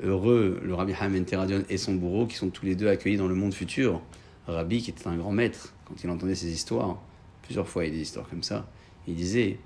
Heureux 0.03 0.59
le 0.63 0.73
Rabbi 0.73 0.93
Haim 0.99 1.23
Teradion 1.23 1.63
et 1.69 1.77
son 1.77 1.93
bourreau 1.93 2.25
qui 2.25 2.35
sont 2.35 2.49
tous 2.49 2.65
les 2.65 2.75
deux 2.75 2.87
accueillis 2.87 3.17
dans 3.17 3.27
le 3.27 3.35
monde 3.35 3.53
futur. 3.53 4.01
Rabbi 4.47 4.81
qui 4.81 4.89
était 4.89 5.07
un 5.07 5.15
grand 5.15 5.31
maître, 5.31 5.73
quand 5.85 6.03
il 6.03 6.09
entendait 6.09 6.35
ces 6.35 6.51
histoires, 6.51 6.99
plusieurs 7.43 7.67
fois 7.67 7.85
il 7.85 7.89
y 7.89 7.91
a 7.91 7.95
des 7.95 8.01
histoires 8.01 8.27
comme 8.27 8.43
ça, 8.43 8.67
il 9.07 9.15
disait 9.15 9.59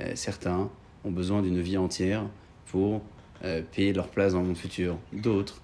euh, 0.00 0.12
Certains 0.14 0.70
ont 1.04 1.10
besoin 1.10 1.42
d'une 1.42 1.60
vie 1.60 1.76
entière 1.76 2.24
pour 2.66 3.02
euh, 3.44 3.62
payer 3.72 3.92
leur 3.92 4.08
place 4.08 4.32
dans 4.32 4.40
le 4.40 4.46
monde 4.46 4.56
futur. 4.56 4.96
D'autres 5.12 5.60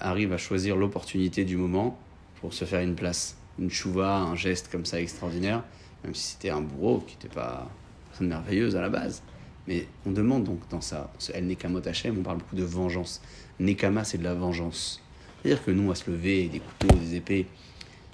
arrivent 0.00 0.34
à 0.34 0.36
choisir 0.36 0.76
l'opportunité 0.76 1.46
du 1.46 1.56
moment 1.56 1.98
pour 2.42 2.52
se 2.52 2.66
faire 2.66 2.80
une 2.80 2.94
place. 2.94 3.38
Une 3.58 3.70
chouva, 3.70 4.18
un 4.18 4.36
geste 4.36 4.68
comme 4.70 4.84
ça 4.84 5.00
extraordinaire, 5.00 5.64
même 6.04 6.14
si 6.14 6.32
c'était 6.32 6.50
un 6.50 6.60
bourreau 6.60 7.04
qui 7.06 7.14
n'était 7.16 7.34
pas 7.34 7.68
personne 8.10 8.28
merveilleuse 8.28 8.76
à 8.76 8.80
la 8.80 8.88
base. 8.88 9.22
Mais 9.66 9.86
on 10.06 10.10
demande 10.10 10.44
donc 10.44 10.60
dans 10.70 10.80
ça, 10.80 11.10
dans 11.12 11.20
ce 11.20 11.32
El 11.32 11.46
Nekamot 11.46 11.86
Hashem, 11.86 12.18
on 12.18 12.22
parle 12.22 12.38
beaucoup 12.38 12.56
de 12.56 12.64
vengeance. 12.64 13.20
Nekama, 13.58 14.04
c'est 14.04 14.18
de 14.18 14.24
la 14.24 14.34
vengeance. 14.34 15.02
C'est-à-dire 15.42 15.64
que 15.64 15.70
nous, 15.70 15.84
on 15.84 15.88
va 15.88 15.94
se 15.94 16.10
lever 16.10 16.48
des 16.48 16.60
couteaux, 16.60 16.96
des 16.96 17.14
épées. 17.14 17.46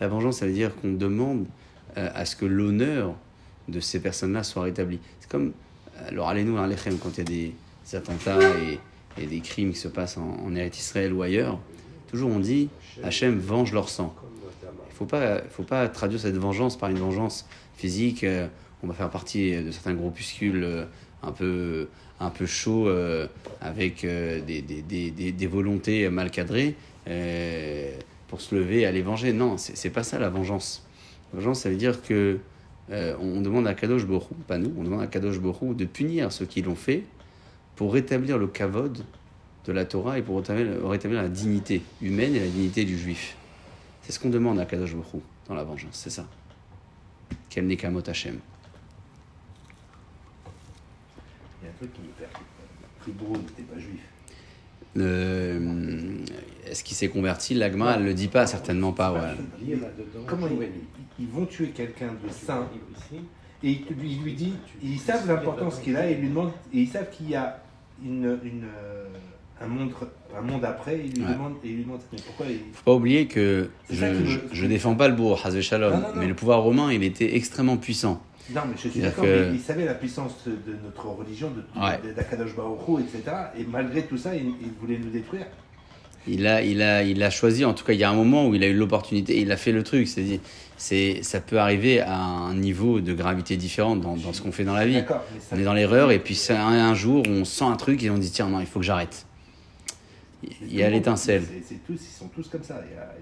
La 0.00 0.08
vengeance, 0.08 0.38
ça 0.38 0.46
veut 0.46 0.52
dire 0.52 0.74
qu'on 0.76 0.92
demande 0.92 1.46
euh, 1.96 2.10
à 2.14 2.24
ce 2.24 2.36
que 2.36 2.44
l'honneur 2.44 3.14
de 3.68 3.80
ces 3.80 4.00
personnes-là 4.00 4.42
soit 4.42 4.64
rétabli. 4.64 5.00
C'est 5.20 5.30
comme, 5.30 5.52
alors 6.08 6.28
allez-nous 6.28 6.58
à 6.58 6.68
quand 7.02 7.10
il 7.14 7.18
y 7.18 7.20
a 7.20 7.24
des, 7.24 7.96
attentats 7.96 8.38
et, 9.18 9.26
des 9.26 9.40
crimes 9.40 9.72
qui 9.72 9.78
se 9.78 9.88
passent 9.88 10.18
en, 10.18 10.36
en 10.44 10.54
Israël 10.54 11.12
ou 11.12 11.22
ailleurs, 11.22 11.58
toujours 12.16 12.30
on 12.30 12.40
dit 12.40 12.70
Hachem 13.02 13.38
venge 13.38 13.74
leur 13.74 13.90
sang. 13.90 14.14
Il 14.62 14.92
ne 14.92 14.94
faut 14.94 15.04
pas, 15.04 15.42
faut 15.50 15.64
pas 15.64 15.86
traduire 15.88 16.18
cette 16.18 16.38
vengeance 16.38 16.78
par 16.78 16.88
une 16.88 16.98
vengeance 16.98 17.46
physique. 17.76 18.24
euh, 18.24 18.46
on 18.82 18.86
va 18.86 18.94
faire 18.94 19.10
partie 19.10 19.62
de 19.62 19.70
certains 19.70 19.92
groupuscules 19.92 20.64
euh, 20.64 20.84
un 21.22 21.32
peu, 21.32 21.88
un 22.18 22.30
peu 22.30 22.46
chauds 22.46 22.88
euh, 22.88 23.26
avec 23.60 24.06
des, 24.06 24.62
des, 24.62 24.80
des, 24.82 25.10
des, 25.10 25.46
volontés 25.46 26.08
mal 26.08 26.30
cadrées 26.30 26.74
pour 28.28 28.40
se 28.40 28.54
lever 28.54 28.80
et 28.80 28.86
aller 28.86 29.02
venger. 29.02 29.34
Non, 29.34 29.58
c'est 29.58 29.90
pas 29.90 30.02
ça 30.02 30.18
la 30.18 30.30
vengeance. 30.30 30.86
La 31.34 31.40
vengeance, 31.40 31.60
ça 31.60 31.68
veut 31.68 31.76
dire 31.76 32.00
que 32.00 32.38
on 32.88 33.42
demande 33.42 33.66
à 33.66 33.74
Kadosh 33.74 34.06
Borou, 34.06 34.34
pas 34.46 34.56
nous, 34.56 34.72
on 34.78 34.84
demande 34.84 35.02
à 35.02 35.06
Kadosh 35.06 35.38
Borou 35.38 35.74
de 35.74 35.84
punir 35.84 36.32
ceux 36.32 36.46
qui 36.46 36.62
l'ont 36.62 36.76
fait 36.76 37.02
pour 37.74 37.92
rétablir 37.92 38.38
le 38.38 38.46
kavod 38.46 39.04
de 39.66 39.72
la 39.72 39.84
Torah 39.84 40.18
et 40.18 40.22
pour 40.22 40.36
rétablir, 40.36 40.88
rétablir 40.88 41.22
la 41.22 41.28
dignité 41.28 41.82
humaine 42.00 42.34
et 42.34 42.40
la 42.40 42.46
dignité 42.48 42.84
du 42.84 42.96
juif. 42.96 43.36
C'est 44.02 44.12
ce 44.12 44.20
qu'on 44.20 44.30
demande 44.30 44.58
à 44.60 44.64
Kadosh 44.64 44.94
Borou 44.94 45.22
dans 45.48 45.54
la 45.54 45.64
vengeance, 45.64 45.90
c'est 45.92 46.10
ça. 46.10 46.26
Quel 47.50 47.66
Nekamot 47.66 48.08
Hashem. 48.08 48.38
Il 51.60 51.66
y 51.66 51.68
a 51.68 51.70
un 51.70 51.74
truc 51.76 51.92
qui 51.92 52.00
me 52.02 52.06
percute. 52.08 52.46
Le 53.06 53.12
bourreau 53.12 53.36
n'était 53.36 53.62
pas 53.62 53.78
juif. 53.78 54.00
Euh, 54.96 56.18
Est-ce 56.66 56.82
qu'il 56.82 56.96
s'est 56.96 57.08
converti 57.08 57.54
L'Agma, 57.54 57.96
elle 57.96 58.04
le 58.04 58.14
dit 58.14 58.28
pas, 58.28 58.46
certainement 58.46 58.92
pas. 58.92 59.12
Ouais. 59.12 59.76
Comment 60.26 60.48
ils 61.18 61.28
vont 61.28 61.46
tuer 61.46 61.68
quelqu'un 61.68 62.12
de 62.22 62.30
saint 62.30 62.68
et 63.62 63.70
il 63.70 63.96
lui, 63.96 64.12
il 64.12 64.22
lui 64.22 64.34
dit, 64.34 64.52
ils 64.82 64.98
savent 64.98 65.26
l'importance 65.26 65.80
qu'il 65.80 65.96
a 65.96 66.08
et 66.08 66.12
ils 66.12 66.20
lui 66.20 66.28
demandent, 66.28 66.52
et 66.74 66.80
ils 66.80 66.88
savent 66.88 67.08
qu'il 67.10 67.30
y 67.30 67.34
a 67.34 67.62
une, 68.04 68.38
une, 68.44 68.64
euh, 68.64 69.06
un 69.60 69.66
monde, 69.66 69.90
un 70.36 70.40
monde 70.42 70.64
après. 70.64 71.00
Ils 71.04 71.14
lui 71.14 71.24
Ouais. 71.26 71.32
demandent, 71.32 71.54
et 71.64 71.68
ils 71.68 71.76
lui 71.76 71.82
demandent 71.84 72.00
mais 72.12 72.18
pourquoi 72.24 72.46
il- 72.48 72.58
Faut 72.72 72.82
pas 72.84 72.94
oublier 72.94 73.26
que 73.26 73.70
je, 73.90 74.04
me- 74.04 74.40
je 74.52 74.66
défends 74.66 74.94
pas 74.94 75.08
le 75.08 75.14
bourg, 75.14 75.38
Shalom, 75.60 75.92
Non, 75.92 75.98
non, 76.00 76.08
non. 76.08 76.20
mais 76.20 76.26
le 76.26 76.34
pouvoir 76.34 76.60
romain, 76.62 76.92
il 76.92 77.02
était 77.02 77.36
extrêmement 77.36 77.76
puissant. 77.76 78.22
Non, 78.54 78.60
mais 78.66 78.74
je 78.80 78.88
suis 78.88 79.00
d'accord, 79.00 79.24
que- 79.24 79.52
il 79.52 79.60
savait 79.60 79.84
la 79.84 79.94
puissance 79.94 80.44
de 80.46 80.76
notre 80.84 81.06
religion, 81.06 81.50
de, 81.50 81.80
Ouais. 81.80 81.98
de, 82.04 82.12
d'Akadosh 82.12 82.54
Baruch 82.54 82.78
Hu, 82.86 83.00
etc. 83.02 83.36
Et 83.58 83.64
malgré 83.64 84.02
tout 84.02 84.16
ça, 84.16 84.34
il, 84.36 84.46
il 84.60 84.70
voulait 84.80 84.98
nous 84.98 85.10
détruire. 85.10 85.46
Il 86.28 86.46
a, 86.46 86.60
il, 86.62 86.82
a, 86.82 87.02
il 87.02 87.22
a 87.22 87.30
choisi, 87.30 87.64
en 87.64 87.72
tout 87.72 87.84
cas, 87.84 87.92
il 87.92 88.00
y 88.00 88.04
a 88.04 88.10
un 88.10 88.14
moment 88.14 88.46
où 88.48 88.54
il 88.54 88.62
a 88.64 88.66
eu 88.68 88.74
l'opportunité, 88.74 89.40
il 89.40 89.50
a 89.52 89.56
fait 89.56 89.70
le 89.72 89.82
truc. 89.84 90.06
C'est-à-dire, 90.08 90.40
c'est, 90.76 91.22
ça 91.22 91.40
peut 91.40 91.58
arriver 91.58 92.00
à 92.00 92.16
un 92.18 92.54
niveau 92.54 93.00
de 93.00 93.12
gravité 93.14 93.56
différent 93.56 93.94
dans, 93.96 94.16
dans 94.16 94.32
ce 94.32 94.42
qu'on 94.42 94.50
fait 94.52 94.64
dans 94.64 94.74
la 94.74 94.86
vie. 94.86 95.02
On 95.52 95.56
est 95.56 95.62
dans 95.64 95.72
l'erreur, 95.74 96.10
et 96.12 96.18
puis 96.18 96.40
un, 96.50 96.54
un 96.54 96.94
jour, 96.94 97.24
on 97.28 97.44
sent 97.44 97.64
un 97.64 97.76
truc 97.76 98.02
et 98.04 98.10
on 98.10 98.18
dit 98.18 98.30
tiens, 98.30 98.48
non, 98.48 98.60
il 98.60 98.66
faut 98.66 98.78
que 98.80 98.84
j'arrête. 98.84 99.25
Il 100.62 100.74
y 100.74 100.82
a 100.82 100.90
l'étincelle. 100.90 101.42
C'est, 101.48 101.62
c'est 101.74 101.80
tous, 101.86 101.94
ils 101.94 102.18
sont 102.18 102.28
tous 102.28 102.48
comme 102.48 102.62
ça. 102.62 102.80
Il 102.90 102.94
y 102.94 102.98
a- 102.98 103.14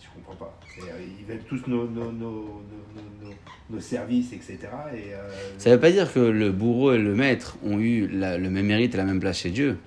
je 0.00 0.06
comprends 0.14 0.36
pas. 0.46 0.58
Euh, 0.80 0.84
ils 1.20 1.24
veulent 1.26 1.42
tous 1.48 1.66
nos, 1.68 1.86
nos, 1.88 2.12
nos, 2.12 2.60
nos, 3.70 3.80
services, 3.80 4.32
etc. 4.32 4.58
Et, 4.94 5.14
euh, 5.14 5.28
Ça 5.58 5.70
ne 5.70 5.74
veut 5.76 5.80
pas 5.80 5.90
dire 5.90 6.12
que 6.12 6.20
le 6.20 6.52
bourreau 6.52 6.92
et 6.92 6.98
le 6.98 7.14
maître 7.14 7.56
ont 7.64 7.78
eu 7.78 8.06
la- 8.08 8.36
le 8.38 8.50
même 8.50 8.66
mérite 8.66 8.94
et 8.94 8.98
la 8.98 9.04
même 9.04 9.20
place 9.20 9.38
chez 9.38 9.50
Dieu. 9.50 9.78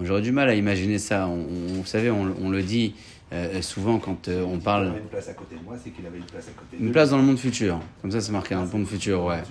J'aurais 0.00 0.22
du 0.22 0.32
mal 0.32 0.48
à 0.48 0.54
imaginer 0.54 0.98
ça. 0.98 1.28
On, 1.28 1.34
on- 1.34 1.72
vous 1.74 1.84
savez, 1.86 2.10
on, 2.10 2.34
on 2.42 2.48
le 2.50 2.62
dit 2.62 2.94
euh, 3.32 3.60
souvent 3.62 3.98
quand 3.98 4.28
euh, 4.28 4.42
on 4.44 4.54
Il 4.54 4.60
parle. 4.60 4.88
avait 4.88 4.98
une 4.98 5.04
place 5.04 5.28
à 5.28 5.34
côté 5.34 5.56
de 5.56 5.62
moi, 5.62 5.76
c'est 5.82 5.90
qu'il 5.90 6.06
avait 6.06 6.18
une 6.18 6.24
place 6.24 6.48
à 6.48 6.52
côté 6.52 6.76
de 6.76 6.80
Une 6.80 6.86
lui. 6.86 6.92
place 6.92 7.10
dans 7.10 7.18
le 7.18 7.22
monde 7.22 7.38
futur. 7.38 7.78
Comme 8.00 8.10
ça, 8.10 8.20
c'est 8.20 8.32
marqué 8.32 8.54
dans 8.54 8.64
le 8.64 8.68
monde 8.70 8.86
futur, 8.86 9.24
ouais. 9.24 9.42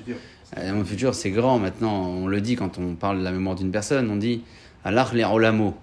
Le 0.58 0.74
monde 0.74 0.86
futur, 0.88 1.14
c'est 1.16 1.32
grand 1.32 1.58
maintenant. 1.60 2.08
On 2.10 2.28
le 2.28 2.42
dit 2.42 2.56
quand 2.56 2.78
on 2.80 2.96
parle 2.96 3.20
de 3.20 3.24
la 3.24 3.32
mémoire 3.32 3.56
d'une 3.56 3.72
personne. 3.72 4.10
On 4.10 4.18
dit 4.18 4.44
Allah 4.84 5.08
les 5.14 5.24
rolamo. 5.24 5.76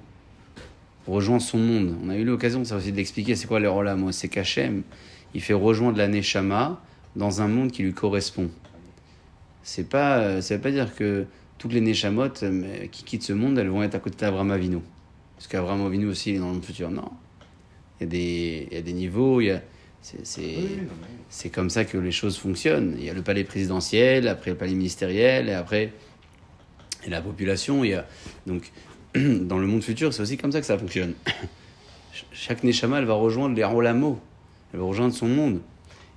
Rejoint 1.08 1.38
son 1.38 1.58
monde. 1.58 1.96
On 2.04 2.10
a 2.10 2.16
eu 2.16 2.24
l'occasion, 2.24 2.64
ça 2.64 2.76
aussi, 2.76 2.92
de 2.92 2.96
l'expliquer. 2.96 3.34
C'est 3.34 3.46
quoi 3.46 3.60
les 3.60 3.66
rolamo 3.66 4.12
C'est 4.12 4.28
qu'Hachem, 4.28 4.82
il 5.34 5.40
fait 5.40 5.54
rejoindre 5.54 5.96
la 5.96 6.06
Neshama 6.06 6.80
dans 7.16 7.40
un 7.40 7.48
monde 7.48 7.72
qui 7.72 7.82
lui 7.82 7.94
correspond. 7.94 8.50
C'est 9.62 9.88
pas, 9.88 10.18
euh, 10.18 10.40
ça 10.42 10.56
veut 10.56 10.60
pas 10.60 10.70
dire 10.70 10.94
que 10.94 11.24
toutes 11.56 11.72
les 11.72 11.80
Neshamot 11.80 12.42
euh, 12.42 12.86
qui 12.92 13.04
quittent 13.04 13.22
ce 13.22 13.32
monde, 13.32 13.58
elles 13.58 13.68
vont 13.68 13.82
être 13.82 13.94
à 13.94 13.98
côté 13.98 14.16
d'Abraham 14.18 14.50
Avinu. 14.50 14.78
Parce 15.36 15.48
qu'Abraham 15.48 15.86
Avinu 15.86 16.06
aussi, 16.06 16.30
il 16.30 16.36
est 16.36 16.38
dans 16.38 16.48
le 16.48 16.52
monde 16.54 16.64
futur. 16.64 16.90
Non. 16.90 17.10
Il 18.00 18.04
y 18.04 18.06
a 18.06 18.10
des, 18.10 18.68
il 18.70 18.76
y 18.76 18.78
a 18.78 18.82
des 18.82 18.92
niveaux, 18.92 19.40
il 19.40 19.46
y 19.46 19.50
a, 19.50 19.62
c'est 21.28 21.50
comme 21.50 21.70
ça 21.70 21.84
que 21.84 21.98
les 21.98 22.12
choses 22.12 22.38
fonctionnent. 22.38 22.94
Il 22.98 23.04
y 23.04 23.10
a 23.10 23.14
le 23.14 23.22
palais 23.22 23.44
présidentiel, 23.44 24.28
après 24.28 24.50
le 24.50 24.56
palais 24.56 24.74
ministériel, 24.74 25.48
et 25.48 25.54
après 25.54 25.92
et 27.04 27.10
la 27.10 27.20
population. 27.20 27.84
Il 27.84 27.90
y 27.90 27.94
a... 27.94 28.06
Donc, 28.46 28.70
dans 29.14 29.58
le 29.58 29.66
monde 29.66 29.82
futur, 29.82 30.12
c'est 30.12 30.22
aussi 30.22 30.36
comme 30.36 30.52
ça 30.52 30.60
que 30.60 30.66
ça 30.66 30.78
fonctionne. 30.78 31.14
Ch- 32.12 32.26
Chaque 32.32 32.62
Neshama, 32.64 32.98
elle 32.98 33.04
va 33.06 33.14
rejoindre 33.14 33.54
les 33.56 33.64
Rolamo. 33.64 34.18
Elle 34.72 34.80
va 34.80 34.86
rejoindre 34.86 35.14
son 35.14 35.28
monde. 35.28 35.60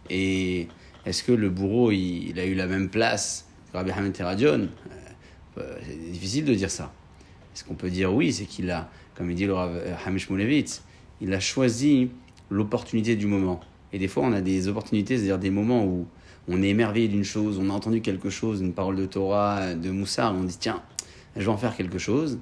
Et 0.09 0.67
est-ce 1.05 1.23
que 1.23 1.31
le 1.31 1.49
bourreau, 1.49 1.91
il, 1.91 2.37
a 2.39 2.45
eu 2.45 2.53
la 2.53 2.67
même 2.67 2.89
place 2.89 3.47
que 3.71 3.77
Rabbi 3.77 3.91
Hamed 3.91 4.13
Teradion? 4.13 4.67
Euh, 5.57 5.75
C'est 5.87 6.11
difficile 6.11 6.45
de 6.45 6.53
dire 6.53 6.69
ça. 6.71 6.91
Ce 7.53 7.63
qu'on 7.63 7.75
peut 7.75 7.89
dire 7.89 8.13
oui, 8.13 8.31
c'est 8.33 8.45
qu'il 8.45 8.69
a, 8.71 8.89
comme 9.15 9.29
il 9.29 9.35
dit 9.35 9.45
le 9.45 9.53
euh, 9.57 9.93
Hamish 10.05 10.29
Moulevitz, 10.29 10.83
il 11.21 11.33
a 11.33 11.39
choisi 11.39 12.09
l'opportunité 12.49 13.15
du 13.15 13.27
moment. 13.27 13.59
Et 13.93 13.99
des 13.99 14.07
fois, 14.07 14.23
on 14.23 14.31
a 14.33 14.41
des 14.41 14.67
opportunités, 14.67 15.15
c'est-à-dire 15.17 15.37
des 15.39 15.49
moments 15.49 15.85
où 15.85 16.07
on 16.47 16.61
est 16.63 16.69
émerveillé 16.69 17.07
d'une 17.07 17.23
chose, 17.23 17.59
on 17.61 17.69
a 17.69 17.73
entendu 17.73 18.01
quelque 18.01 18.29
chose, 18.29 18.61
une 18.61 18.73
parole 18.73 18.95
de 18.95 19.05
Torah, 19.05 19.73
de 19.75 19.89
Moussa, 19.91 20.33
on 20.33 20.43
dit 20.43 20.57
tiens, 20.59 20.81
je 21.35 21.41
vais 21.41 21.47
en 21.49 21.57
faire 21.57 21.75
quelque 21.75 21.97
chose. 21.99 22.39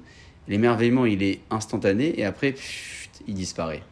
L'émerveillement, 0.50 1.06
il 1.06 1.22
est 1.22 1.40
instantané 1.50 2.18
et 2.18 2.24
après, 2.24 2.56
il 3.28 3.34
disparaît. 3.34 3.84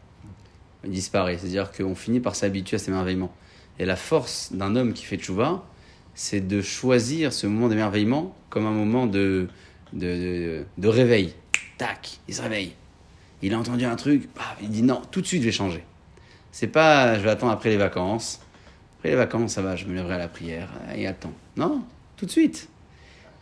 Il 0.83 0.91
disparaît, 0.91 1.37
c'est-à-dire 1.37 1.71
qu'on 1.71 1.95
finit 1.95 2.19
par 2.19 2.35
s'habituer 2.35 2.75
à 2.75 2.79
cet 2.79 2.89
émerveillement. 2.89 3.33
Et 3.79 3.85
la 3.85 3.95
force 3.95 4.51
d'un 4.51 4.75
homme 4.75 4.91
qui 4.91 5.05
fait 5.05 5.15
tchouva, 5.15 5.63
c'est 6.15 6.45
de 6.45 6.61
choisir 6.61 7.31
ce 7.31 7.47
moment 7.47 7.69
d'émerveillement 7.69 8.35
comme 8.49 8.65
un 8.65 8.71
moment 8.71 9.07
de, 9.07 9.47
de, 9.93 10.65
de, 10.77 10.87
réveil. 10.89 11.33
Tac, 11.77 12.19
il 12.27 12.35
se 12.35 12.41
réveille. 12.41 12.73
Il 13.41 13.53
a 13.53 13.59
entendu 13.59 13.85
un 13.85 13.95
truc, 13.95 14.27
paf, 14.33 14.57
il 14.61 14.69
dit 14.69 14.83
non, 14.83 15.01
tout 15.11 15.21
de 15.21 15.25
suite 15.25 15.41
je 15.41 15.45
vais 15.45 15.53
changer. 15.53 15.85
C'est 16.51 16.67
pas 16.67 17.15
je 17.15 17.21
vais 17.21 17.29
attendre 17.29 17.53
après 17.53 17.69
les 17.69 17.77
vacances. 17.77 18.41
Après 18.97 19.11
les 19.11 19.15
vacances, 19.15 19.53
ça 19.53 19.61
va, 19.61 19.77
je 19.77 19.85
me 19.85 19.93
lèverai 19.93 20.15
à 20.15 20.17
la 20.17 20.27
prière 20.27 20.69
et 20.93 21.07
attends. 21.07 21.31
Non, 21.55 21.83
tout 22.17 22.25
de 22.25 22.31
suite. 22.31 22.67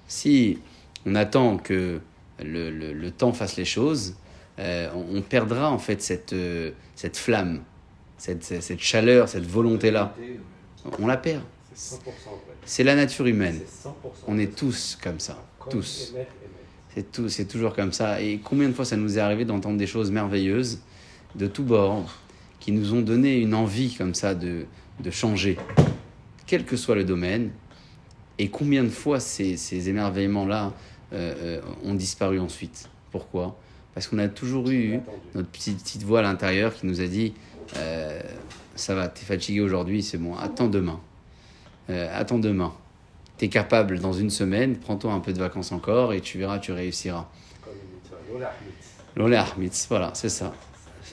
Si 0.07 0.59
on 1.07 1.15
attend 1.15 1.57
que 1.57 1.99
le, 2.43 2.69
le- 2.69 2.93
le 2.93 3.11
temps 3.11 3.33
fasse 3.33 3.57
les 3.57 3.65
choses, 3.65 4.15
euh, 4.59 4.89
on, 4.95 5.17
on 5.17 5.21
perdra 5.21 5.69
en 5.71 5.77
fait 5.79 6.01
cette, 6.01 6.33
euh, 6.33 6.71
cette 6.95 7.17
flamme, 7.17 7.61
cette, 8.17 8.43
cette- 8.43 8.63
cette 8.63 8.79
chaleur, 8.81 9.29
cette 9.29 9.45
volonté-là. 9.45 10.15
On 10.99 11.07
la 11.07 11.17
perd. 11.17 11.41
C'est 11.73 11.95
100% 11.95 11.97
vrai. 11.99 12.11
C'est 12.65 12.83
la 12.83 12.95
nature 12.95 13.27
humaine. 13.27 13.59
C'est 13.65 13.87
100% 13.89 13.91
On 14.27 14.37
est 14.39 14.55
tous 14.55 14.97
comme 15.03 15.19
ça. 15.19 15.37
Tous. 15.69 16.13
C'est 16.95 17.11
tout, 17.11 17.29
c'est 17.29 17.45
toujours 17.45 17.75
comme 17.75 17.91
ça. 17.93 18.21
Et 18.21 18.39
combien 18.43 18.67
de 18.69 18.73
fois 18.73 18.85
ça 18.85 18.95
nous 18.97 19.17
est 19.17 19.21
arrivé 19.21 19.45
d'entendre 19.45 19.77
des 19.77 19.85
choses 19.85 20.09
merveilleuses 20.11 20.79
de 21.35 21.45
tous 21.45 21.63
bords 21.63 22.09
qui 22.59 22.71
nous 22.71 22.93
ont 22.93 23.01
donné 23.01 23.37
une 23.37 23.53
envie 23.53 23.93
comme 23.95 24.15
ça 24.15 24.33
de, 24.33 24.65
de 24.99 25.11
changer, 25.11 25.57
quel 26.47 26.65
que 26.65 26.75
soit 26.75 26.95
le 26.95 27.03
domaine. 27.03 27.51
Et 28.39 28.49
combien 28.49 28.83
de 28.83 28.89
fois 28.89 29.19
ces, 29.19 29.57
ces 29.57 29.89
émerveillements-là 29.89 30.73
euh, 31.13 31.59
euh, 31.59 31.61
ont 31.83 31.93
disparu 31.93 32.39
ensuite 32.39 32.89
Pourquoi? 33.11 33.57
Parce 33.93 34.07
qu'on 34.07 34.19
a 34.19 34.27
toujours 34.27 34.69
eu 34.69 34.99
notre 35.33 35.49
petite, 35.49 35.81
petite 35.81 36.03
voix 36.03 36.19
à 36.19 36.21
l'intérieur 36.21 36.73
qui 36.73 36.85
nous 36.85 37.01
a 37.01 37.07
dit 37.07 37.33
euh, 37.77 38.21
Ça 38.75 38.93
va, 38.93 39.07
t'es 39.07 39.25
fatigué 39.25 39.61
aujourd'hui, 39.61 40.03
c'est 40.03 40.17
bon, 40.17 40.35
attends 40.35 40.67
demain. 40.67 40.99
Euh, 41.89 42.07
attends 42.13 42.39
demain. 42.39 42.73
T'es 43.37 43.49
capable 43.49 43.99
dans 43.99 44.13
une 44.13 44.29
semaine, 44.29 44.77
prends-toi 44.77 45.13
un 45.13 45.19
peu 45.19 45.33
de 45.33 45.39
vacances 45.39 45.71
encore 45.71 46.13
et 46.13 46.21
tu 46.21 46.37
verras, 46.37 46.59
tu 46.59 46.71
réussiras. 46.71 47.27
L'olé 49.15 49.41
voilà, 49.89 50.11
c'est 50.13 50.29
ça. 50.29 50.53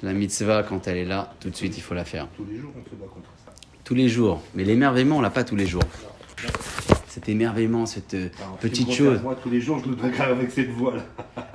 La 0.02 0.12
mitzvah, 0.12 0.62
quand 0.62 0.86
elle 0.86 0.98
est 0.98 1.04
là, 1.04 1.32
tout 1.40 1.48
de 1.48 1.56
suite, 1.56 1.78
il 1.78 1.80
faut 1.80 1.94
la 1.94 2.04
faire. 2.04 2.28
Tous 2.36 2.44
les 2.44 2.58
jours, 2.58 2.72
on 2.76 2.84
se 2.84 2.94
bat 2.96 3.06
contre 3.06 3.30
ça. 3.46 3.52
Tous 3.82 3.94
les 3.94 4.08
jours. 4.08 4.42
Mais 4.54 4.64
l'émerveillement, 4.64 5.18
on 5.18 5.20
l'a 5.22 5.30
pas 5.30 5.44
tous 5.44 5.56
les 5.56 5.66
jours. 5.66 5.84
Cet 7.14 7.28
émerveillement, 7.28 7.86
cette 7.86 8.14
euh, 8.14 8.28
Alors, 8.42 8.56
petite 8.56 8.90
chose. 8.90 9.22
Moi, 9.22 9.36
tous 9.40 9.48
les 9.48 9.60
jours, 9.60 9.78
je 9.78 9.88
me 9.88 10.20
avec 10.20 10.50
cette 10.50 10.70
voix-là. 10.70 11.04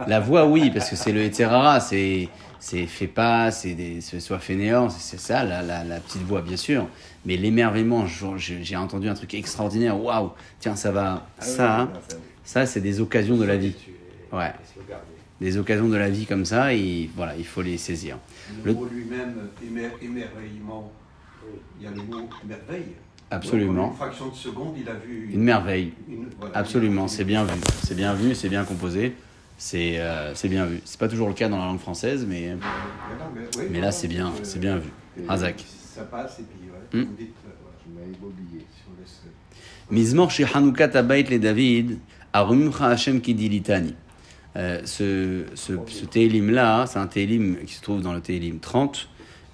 La 0.07 0.21
voix, 0.21 0.45
oui, 0.47 0.71
parce 0.73 0.89
que 0.89 0.95
c'est 0.95 1.11
le 1.11 1.21
Eterara, 1.21 1.81
c'est 1.81 2.29
c'est 2.61 2.85
fais 2.85 3.07
pas, 3.07 3.51
c'est 3.51 3.99
soit 4.21 4.39
fainéant, 4.39 4.89
c'est 4.89 5.19
ça, 5.19 5.43
la, 5.43 5.61
la, 5.61 5.83
la 5.83 5.99
petite 5.99 6.21
voix, 6.21 6.41
bien 6.41 6.55
sûr. 6.55 6.87
Mais 7.25 7.35
l'émerveillement, 7.35 8.05
j'ai 8.37 8.75
entendu 8.77 9.09
un 9.09 9.15
truc 9.15 9.33
extraordinaire, 9.33 10.01
waouh, 10.01 10.31
tiens, 10.61 10.77
ça 10.77 10.93
va, 10.93 11.27
Ah 11.37 11.41
ça, 11.43 11.89
oui, 11.91 11.93
non, 11.93 12.19
ça, 12.45 12.65
c'est 12.65 12.79
des 12.79 13.01
occasions 13.01 13.35
de 13.35 13.43
la 13.43 13.57
vie. 13.57 13.75
Ouais. 14.31 14.53
Des 15.41 15.57
occasions 15.57 15.89
de 15.89 15.97
la 15.97 16.09
vie 16.09 16.25
comme 16.25 16.45
ça, 16.45 16.73
et 16.73 17.09
voilà, 17.17 17.35
il 17.37 17.45
faut 17.45 17.61
les 17.61 17.77
saisir. 17.77 18.17
Le, 18.63 18.71
Le- 18.71 18.77
mot 18.77 18.85
lui-même, 18.85 19.49
émer- 19.61 19.91
émerveillement, 20.01 20.89
Oui. 21.45 21.59
il 21.81 21.83
y 21.83 21.87
a 21.87 21.91
le 21.91 21.97
mot 22.03 22.29
merveille. 22.47 22.93
Absolument. 23.31 23.85
En 23.85 23.89
une 23.91 23.95
fraction 23.95 24.29
de 24.29 24.35
seconde, 24.35 24.73
il 24.81 24.89
a 24.89 24.93
vu 24.95 25.29
Une 25.33 25.41
merveille. 25.43 25.93
une- 26.09 26.27
voilà, 26.39 26.57
Absolument, 26.57 27.03
une- 27.03 27.07
c'est 27.09 27.23
bien 27.25 27.43
vu. 27.43 27.53
C'est 27.83 27.95
bien 27.95 28.13
vu, 28.13 28.33
c'est 28.35 28.49
bien 28.49 28.63
composé. 28.63 29.15
C'est 29.57 29.95
euh, 29.97 30.33
bien 30.45 30.65
vu. 30.65 30.79
C'est 30.85 30.99
pas 30.99 31.07
toujours 31.09 31.27
le 31.27 31.33
cas 31.33 31.49
dans 31.49 31.57
la 31.59 31.65
langue 31.65 31.79
française, 31.79 32.25
mais 32.27 32.55
Voilà, 32.55 33.31
mais, 33.35 33.41
oui, 33.57 33.63
Mais 33.71 33.81
là, 33.81 33.91
c'est 33.91 34.07
bien, 34.07 34.27
euh, 34.27 34.39
c'est 34.43 34.59
bien 34.59 34.77
vu. 34.77 34.89
Razak. 35.27 35.63
Ça 35.93 36.03
passe 36.03 36.39
et 36.39 36.43
puis 36.43 36.69
ouais, 36.69 37.01
Hmm. 37.03 37.07
vous 37.09 37.15
dites, 37.17 37.35
euh, 37.45 37.49
voilà, 37.61 38.07
oublié. 38.23 38.61
euh, 38.61 39.91
Mizmor 39.91 40.31
chez 40.31 40.45
Hanouka 40.53 40.87
Tabait 40.87 41.23
le 41.23 41.39
David, 41.39 41.99
Arumcha 42.31 42.87
Hashem 42.87 43.21
Kidilitani. 43.21 43.95
Euh, 44.55 44.81
ce, 44.85 45.43
ce, 45.55 45.73
ce 45.87 46.05
Télim-là, 46.05 46.85
c'est 46.87 46.99
un 46.99 47.07
Télim 47.07 47.57
qui 47.65 47.73
se 47.75 47.81
trouve 47.81 48.01
dans 48.01 48.13
le 48.13 48.21
Télim 48.21 48.59
30, 48.59 49.09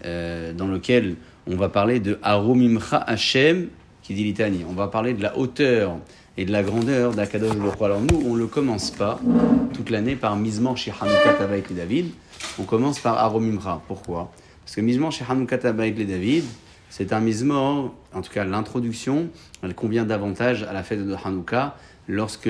euh, 0.05 0.53
dans 0.53 0.67
lequel 0.67 1.15
on 1.47 1.55
va 1.55 1.69
parler 1.69 1.99
de 1.99 2.17
Arumimcha 2.23 2.97
Hashem 2.97 3.69
Kidilitani. 4.03 4.65
On 4.69 4.73
va 4.73 4.87
parler 4.87 5.13
de 5.13 5.21
la 5.21 5.37
hauteur 5.37 5.97
et 6.37 6.45
de 6.45 6.51
la 6.51 6.63
grandeur 6.63 7.13
d'Akadosh 7.13 7.55
Baruch. 7.55 7.81
Alors 7.81 8.01
nous, 8.01 8.21
on 8.25 8.35
ne 8.35 8.45
commence 8.45 8.91
pas 8.91 9.19
toute 9.73 9.89
l'année 9.89 10.15
par 10.15 10.35
Mizmor 10.35 10.77
chez 10.77 10.91
Hanouka 10.91 11.33
Tabait 11.33 11.63
le 11.69 11.75
David, 11.75 12.11
on 12.59 12.63
commence 12.63 12.99
par 12.99 13.17
Arumimcha. 13.17 13.81
Pourquoi? 13.87 14.31
Parce 14.63 14.75
que 14.75 14.81
Mizmor 14.81 15.11
chez 15.11 15.25
Hanouka 15.27 15.57
Tabait 15.57 15.91
le 15.91 16.05
David, 16.05 16.43
c'est 16.89 17.13
un 17.13 17.19
Mizmor, 17.19 17.93
en 18.13 18.21
tout 18.21 18.31
cas 18.31 18.43
l'introduction, 18.43 19.27
elle 19.63 19.75
convient 19.75 20.05
davantage 20.05 20.63
à 20.63 20.73
la 20.73 20.83
fête 20.83 21.05
de 21.05 21.15
Hanouka 21.23 21.75
lorsque 22.07 22.49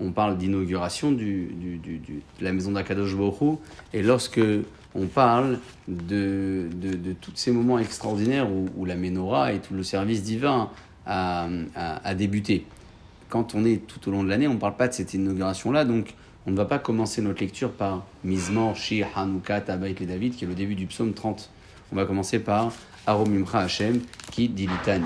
on 0.00 0.12
parle 0.12 0.38
d'inauguration 0.38 1.12
de 1.12 1.48
la 2.40 2.52
maison 2.52 2.72
d'Akadosh 2.72 3.14
Baruch 3.14 3.58
et 3.92 4.02
lorsque 4.02 4.40
on 4.94 5.06
parle 5.06 5.58
de, 5.88 6.68
de, 6.74 6.94
de 6.94 7.12
tous 7.12 7.32
ces 7.34 7.52
moments 7.52 7.78
extraordinaires 7.78 8.48
où, 8.50 8.84
la 8.84 8.96
menorah 8.96 9.52
et 9.52 9.58
tout 9.60 9.74
le 9.74 9.82
service 9.82 10.22
divin 10.22 10.70
a, 11.06 11.48
a- 11.76 12.14
débuté. 12.14 12.66
Quand 13.28 13.54
on 13.54 13.64
est 13.64 13.86
tout 13.86 14.08
au 14.08 14.12
long 14.12 14.24
de 14.24 14.28
l'année, 14.28 14.48
on 14.48 14.54
ne 14.54 14.58
parle 14.58 14.76
pas 14.76 14.88
de 14.88 14.92
cette 14.92 15.14
inauguration-là, 15.14 15.84
donc 15.84 16.14
on 16.46 16.50
ne 16.50 16.56
va 16.56 16.64
pas 16.64 16.78
commencer 16.78 17.22
notre 17.22 17.40
lecture 17.40 17.70
par 17.70 18.04
Mizmor, 18.24 18.74
Shir, 18.76 19.06
Hanouka, 19.14 19.60
Tabaït 19.60 20.00
et 20.00 20.06
David, 20.06 20.34
qui 20.34 20.44
est 20.44 20.48
le 20.48 20.54
début 20.54 20.74
du 20.74 20.86
psaume 20.86 21.12
30. 21.12 21.50
On 21.92 21.96
va 21.96 22.04
commencer 22.06 22.38
par 22.40 22.72
Aromimcha 23.06 23.60
Hashem 23.60 24.00
qui 24.32 24.48
dit 24.48 24.66
litani. 24.66 25.04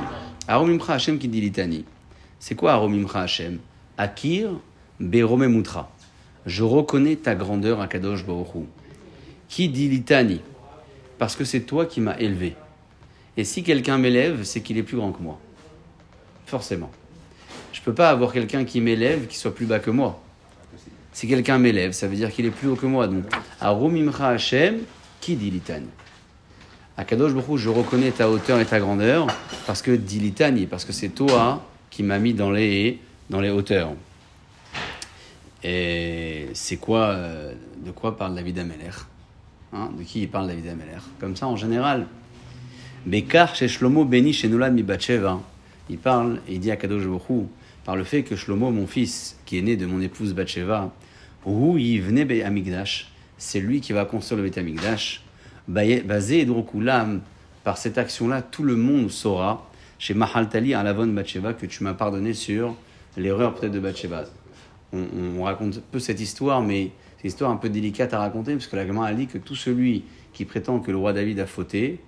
Aromimcha 0.48 0.94
Hashem 0.94 1.18
qui 1.18 1.28
dit 1.28 1.40
litani. 1.40 1.84
C'est 2.38 2.54
quoi 2.54 2.72
Aromimcha 2.72 3.20
Hashem? 3.22 3.58
Akir 3.98 4.50
Beromemutra. 5.00 5.90
Je 6.46 6.62
reconnais 6.62 7.16
ta 7.16 7.34
grandeur 7.34 7.80
à 7.80 7.88
Kadosh 7.88 8.24
Baruch 8.24 8.48
Qui 9.48 9.68
dit 9.68 9.88
litani 9.88 10.40
Parce 11.18 11.36
que 11.36 11.44
c'est 11.44 11.60
toi 11.60 11.86
qui 11.86 12.00
m'as 12.00 12.16
élevé. 12.18 12.56
Et 13.36 13.44
si 13.44 13.62
quelqu'un 13.62 13.98
m'élève, 13.98 14.44
c'est 14.44 14.60
qu'il 14.60 14.78
est 14.78 14.82
plus 14.82 14.96
grand 14.96 15.12
que 15.12 15.22
moi. 15.22 15.38
Forcément. 16.46 16.90
Je 17.72 17.80
ne 17.80 17.84
peux 17.84 17.94
pas 17.94 18.10
avoir 18.10 18.32
quelqu'un 18.32 18.64
qui 18.64 18.80
m'élève 18.80 19.26
qui 19.26 19.36
soit 19.36 19.54
plus 19.54 19.66
bas 19.66 19.80
que 19.80 19.90
moi. 19.90 20.20
Si 21.12 21.28
quelqu'un 21.28 21.58
m'élève, 21.58 21.92
ça 21.92 22.08
veut 22.08 22.16
dire 22.16 22.32
qu'il 22.32 22.46
est 22.46 22.50
plus 22.50 22.68
haut 22.68 22.76
que 22.76 22.86
moi. 22.86 23.06
Donc, 23.06 23.24
Aromimcha 23.60 24.28
Hashem 24.28 24.78
qui 25.20 25.36
dit 25.36 25.50
litani. 25.50 25.88
Akadosh 26.96 27.32
Baruch 27.32 27.48
Hu, 27.48 27.58
je 27.58 27.68
reconnais 27.70 28.12
ta 28.12 28.30
hauteur 28.30 28.60
et 28.60 28.66
ta 28.66 28.78
grandeur 28.78 29.26
parce 29.66 29.82
que 29.82 29.90
dilitani, 29.90 30.66
parce 30.66 30.84
que 30.84 30.92
c'est 30.92 31.08
toi 31.08 31.64
qui 31.90 32.02
m'as 32.04 32.18
mis 32.18 32.34
dans 32.34 32.52
les, 32.52 33.00
dans 33.30 33.40
les 33.40 33.50
hauteurs. 33.50 33.92
Et 35.64 36.48
c'est 36.52 36.76
quoi, 36.76 37.06
euh, 37.06 37.54
de 37.84 37.90
quoi 37.90 38.16
parle 38.16 38.34
David 38.34 38.58
Ameler? 38.58 38.90
Hein 39.74 39.90
De 39.98 40.02
qui 40.02 40.22
il 40.22 40.28
parle 40.28 40.48
David 40.48 40.68
Ameler 40.68 40.98
Comme 41.20 41.36
ça 41.36 41.46
en 41.46 41.56
général. 41.56 42.06
Bekar 43.06 43.54
chez 43.54 43.68
Shlomo 43.68 44.04
Beni 44.04 44.32
chez 44.32 44.48
Batsheva. 44.48 45.40
Il 45.90 45.98
parle 45.98 46.40
il 46.48 46.60
dit 46.60 46.70
à 46.70 46.76
Kadosh 46.76 47.06
Baruch 47.06 47.48
par 47.84 47.96
le 47.96 48.04
fait 48.04 48.22
que 48.22 48.34
Shlomo, 48.34 48.70
mon 48.70 48.86
fils, 48.86 49.38
qui 49.44 49.58
est 49.58 49.62
né 49.62 49.76
de 49.76 49.84
mon 49.84 50.00
épouse 50.00 50.32
Batsheva, 50.32 50.90
où 51.44 51.76
il 51.76 52.00
venait 52.00 52.26
c'est 53.36 53.60
lui 53.60 53.80
qui 53.80 53.92
va 53.92 54.06
construire 54.06 54.42
le 54.42 54.48
Bet 54.48 54.58
Amigdash. 54.58 55.22
Basé 55.68 56.40
et 56.40 56.44
Drokulam, 56.46 57.20
par 57.62 57.76
cette 57.76 57.98
action-là, 57.98 58.42
tout 58.42 58.62
le 58.62 58.76
monde 58.76 59.10
saura, 59.10 59.68
chez 59.98 60.14
Mahaltali 60.14 60.72
à 60.72 60.82
Lavon 60.82 61.08
Batsheva, 61.08 61.52
que 61.52 61.66
tu 61.66 61.84
m'as 61.84 61.94
pardonné 61.94 62.32
sur 62.32 62.74
l'erreur 63.18 63.54
peut-être 63.54 63.72
de 63.72 63.80
Batsheva. 63.80 64.24
On, 64.92 65.04
on 65.38 65.42
raconte 65.42 65.82
peu 65.82 65.98
cette 65.98 66.20
histoire, 66.20 66.62
mais 66.62 66.90
c'est 67.24 67.28
une 67.28 67.32
histoire 67.36 67.50
un 67.52 67.56
peu 67.56 67.70
délicate 67.70 68.12
à 68.12 68.18
raconter, 68.18 68.52
parce 68.52 68.66
que 68.66 68.76
la 68.76 68.86
Gemara 68.86 69.14
dit 69.14 69.26
que 69.26 69.38
tout 69.38 69.56
celui 69.56 70.04
qui 70.34 70.44
prétend 70.44 70.80
que 70.80 70.90
le 70.90 70.98
roi 70.98 71.14
David 71.14 71.40
a 71.40 71.46
fauté, 71.46 72.00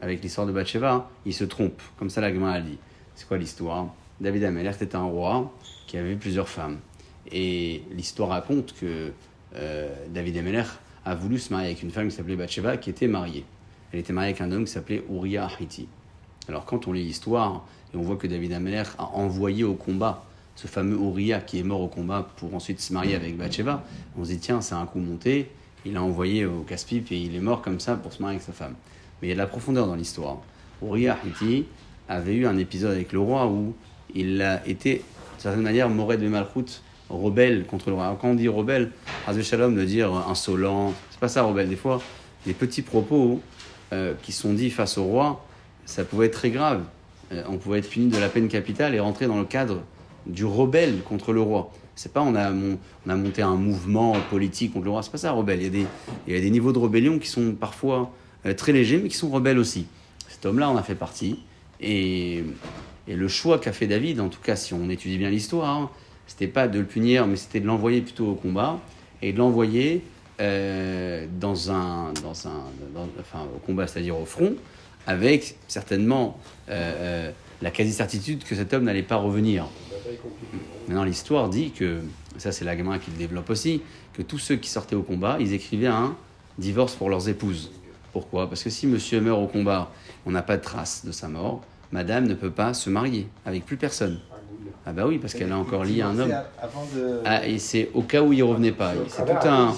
avec 0.00 0.22
l'histoire 0.22 0.46
de 0.46 0.52
Bathsheba, 0.52 1.10
il 1.26 1.34
se 1.34 1.44
trompe. 1.44 1.82
Comme 1.98 2.08
ça, 2.08 2.22
la 2.22 2.32
Gemara 2.32 2.54
a 2.54 2.60
dit. 2.62 2.78
C'est 3.14 3.28
quoi 3.28 3.36
l'histoire? 3.36 3.94
David 4.18 4.44
Ameller 4.44 4.70
était 4.70 4.96
un 4.96 5.02
roi 5.02 5.52
qui 5.86 5.98
avait 5.98 6.16
plusieurs 6.16 6.48
femmes. 6.48 6.78
Et 7.30 7.82
l'histoire 7.90 8.30
raconte 8.30 8.72
que 8.72 9.12
euh, 9.56 9.94
David 10.08 10.38
Ameller 10.38 10.64
a 11.04 11.14
voulu 11.14 11.38
se 11.38 11.52
marier 11.52 11.66
avec 11.66 11.82
une 11.82 11.90
femme 11.90 12.08
qui 12.08 12.16
s'appelait 12.16 12.36
Bathsheba, 12.36 12.78
qui 12.78 12.88
était 12.88 13.08
mariée. 13.08 13.44
Elle 13.92 14.00
était 14.00 14.14
mariée 14.14 14.30
avec 14.30 14.40
un 14.40 14.50
homme 14.52 14.64
qui 14.64 14.72
s'appelait 14.72 15.04
Uriah 15.10 15.48
Ahiti. 15.48 15.86
Alors 16.48 16.64
quand 16.64 16.88
on 16.88 16.92
lit 16.92 17.04
l'histoire, 17.04 17.66
et 17.92 17.98
on 17.98 18.00
voit 18.00 18.16
que 18.16 18.26
David 18.26 18.54
Ameller 18.54 18.84
a 18.96 19.04
envoyé 19.04 19.64
au 19.64 19.74
combat 19.74 20.24
ce 20.54 20.66
fameux 20.66 20.96
Uriah 20.96 21.40
qui 21.40 21.58
est 21.58 21.62
mort 21.62 21.80
au 21.80 21.88
combat 21.88 22.28
pour 22.36 22.54
ensuite 22.54 22.80
se 22.80 22.92
marier 22.92 23.14
avec 23.14 23.36
Bathsheba, 23.36 23.84
on 24.18 24.24
se 24.24 24.30
dit 24.30 24.38
tiens, 24.38 24.60
c'est 24.60 24.74
un 24.74 24.86
coup 24.86 24.98
monté, 25.00 25.50
il 25.84 25.94
l'a 25.94 26.02
envoyé 26.02 26.44
au 26.46 26.60
casse-pipe 26.60 27.10
et 27.10 27.16
il 27.16 27.34
est 27.34 27.40
mort 27.40 27.62
comme 27.62 27.80
ça 27.80 27.96
pour 27.96 28.12
se 28.12 28.22
marier 28.22 28.36
avec 28.36 28.46
sa 28.46 28.52
femme. 28.52 28.74
Mais 29.20 29.28
il 29.28 29.30
y 29.30 29.32
a 29.32 29.34
de 29.34 29.40
la 29.40 29.46
profondeur 29.46 29.86
dans 29.86 29.94
l'histoire. 29.94 30.38
Uriah 30.82 31.18
Hiti 31.26 31.64
avait 32.08 32.34
eu 32.34 32.46
un 32.46 32.56
épisode 32.58 32.92
avec 32.92 33.12
le 33.12 33.20
roi 33.20 33.46
où 33.46 33.74
il 34.14 34.42
a 34.42 34.66
été, 34.66 34.96
d'une 34.96 35.40
certaine 35.40 35.62
manière, 35.62 35.88
Mored 35.88 36.20
de 36.20 36.28
Malchut, 36.28 36.82
rebelle 37.08 37.64
contre 37.66 37.90
le 37.90 37.96
roi. 37.96 38.16
Quand 38.20 38.28
on 38.28 38.34
dit 38.34 38.48
rebelle, 38.48 38.90
Hazé 39.26 39.42
Shalom 39.42 39.74
de 39.74 39.84
dire 39.84 40.12
insolent, 40.28 40.92
c'est 41.10 41.20
pas 41.20 41.28
ça 41.28 41.42
rebelle. 41.42 41.68
Des 41.68 41.76
fois, 41.76 42.00
des 42.46 42.54
petits 42.54 42.82
propos 42.82 43.40
euh, 43.92 44.14
qui 44.22 44.32
sont 44.32 44.52
dits 44.52 44.70
face 44.70 44.98
au 44.98 45.04
roi, 45.04 45.44
ça 45.84 46.04
pouvait 46.04 46.26
être 46.26 46.34
très 46.34 46.50
grave. 46.50 46.82
Euh, 47.32 47.42
on 47.48 47.56
pouvait 47.56 47.78
être 47.78 47.88
puni 47.88 48.08
de 48.08 48.18
la 48.18 48.28
peine 48.28 48.48
capitale 48.48 48.94
et 48.94 49.00
rentrer 49.00 49.26
dans 49.26 49.38
le 49.38 49.44
cadre 49.44 49.82
du 50.26 50.44
rebelle 50.44 51.00
contre 51.02 51.32
le 51.32 51.40
roi. 51.40 51.70
C'est 51.94 52.12
pas 52.12 52.22
on 52.22 52.34
a, 52.34 52.50
mon- 52.50 52.78
on 53.06 53.10
a 53.10 53.16
monté 53.16 53.42
un 53.42 53.56
mouvement 53.56 54.14
politique 54.30 54.72
contre 54.72 54.84
le 54.86 54.90
roi, 54.90 55.02
c'est 55.02 55.12
pas 55.12 55.18
ça 55.18 55.32
rebelle. 55.32 55.60
Il 55.62 55.64
y, 56.32 56.36
a 56.36 56.40
des, 56.40 56.50
niveaux 56.50 56.72
de 56.72 56.78
rébellion 56.78 57.18
qui 57.18 57.28
sont 57.28 57.52
parfois 57.52 58.10
euh, 58.46 58.54
très 58.54 58.72
légers, 58.72 58.98
mais 59.02 59.08
qui 59.08 59.16
sont 59.16 59.30
rebelles 59.30 59.58
aussi. 59.58 59.86
Cet 60.28 60.46
homme-là 60.46 60.70
en 60.70 60.76
a 60.76 60.82
fait 60.82 60.94
partie. 60.94 61.40
Et, 61.80 62.44
et 63.08 63.14
le 63.16 63.28
choix 63.28 63.58
qu'a 63.58 63.72
fait 63.72 63.86
David, 63.86 64.20
en 64.20 64.28
tout 64.28 64.40
cas 64.40 64.56
si 64.56 64.72
on 64.72 64.88
étudie 64.88 65.18
bien 65.18 65.30
l'histoire, 65.30 65.68
hein, 65.68 65.90
c'était 66.26 66.46
pas 66.46 66.68
de 66.68 66.78
le 66.78 66.84
punir, 66.86 67.26
mais 67.26 67.36
c'était 67.36 67.60
de 67.60 67.66
l'envoyer 67.66 68.00
plutôt 68.00 68.28
au 68.28 68.34
combat 68.34 68.78
et 69.20 69.32
de 69.32 69.38
l'envoyer 69.38 70.02
euh, 70.40 71.26
dans 71.40 71.70
un, 71.70 72.12
dans 72.22 72.48
un, 72.48 72.62
dans- 72.94 73.04
au 73.54 73.58
combat, 73.66 73.86
c'est-à-dire 73.86 74.18
au 74.18 74.24
front, 74.24 74.54
avec 75.06 75.56
certainement 75.68 76.38
euh, 76.68 77.30
la 77.60 77.70
quasi-certitude 77.70 78.44
que 78.44 78.54
cet 78.54 78.72
homme 78.72 78.84
n'allait 78.84 79.02
pas 79.02 79.16
revenir. 79.16 79.66
Maintenant, 80.88 81.04
l'histoire 81.04 81.48
dit 81.48 81.70
que, 81.70 82.00
ça 82.38 82.52
c'est 82.52 82.64
la 82.64 82.76
gamin 82.76 82.98
qui 82.98 83.10
le 83.10 83.16
développe 83.16 83.50
aussi, 83.50 83.82
que 84.12 84.22
tous 84.22 84.38
ceux 84.38 84.56
qui 84.56 84.68
sortaient 84.68 84.96
au 84.96 85.02
combat, 85.02 85.36
ils 85.40 85.52
écrivaient 85.52 85.86
un 85.86 86.16
divorce 86.58 86.94
pour 86.94 87.08
leurs 87.08 87.28
épouses. 87.28 87.70
Pourquoi? 88.12 88.48
Parce 88.48 88.62
que 88.62 88.70
si 88.70 88.86
monsieur 88.86 89.20
meurt 89.20 89.40
au 89.40 89.46
combat, 89.46 89.90
on 90.26 90.30
n'a 90.30 90.42
pas 90.42 90.56
de 90.56 90.62
trace 90.62 91.04
de 91.04 91.12
sa 91.12 91.28
mort, 91.28 91.62
madame 91.92 92.26
ne 92.26 92.34
peut 92.34 92.50
pas 92.50 92.74
se 92.74 92.90
marier 92.90 93.26
avec 93.46 93.64
plus 93.64 93.76
personne. 93.76 94.18
Ah 94.84 94.92
bah 94.92 95.04
oui, 95.06 95.18
parce 95.18 95.34
qu'elle 95.34 95.52
a 95.52 95.56
encore 95.56 95.84
lié 95.84 96.02
un 96.02 96.18
homme. 96.18 96.34
Avant 96.60 96.84
de. 96.94 97.20
Ah, 97.24 97.46
et 97.46 97.58
c'est 97.58 97.90
au 97.94 98.02
cas 98.02 98.20
où 98.20 98.32
il 98.32 98.42
revenait 98.42 98.72
pas. 98.72 98.94
C'est 99.08 99.24
tout 99.24 99.48
un, 99.48 99.74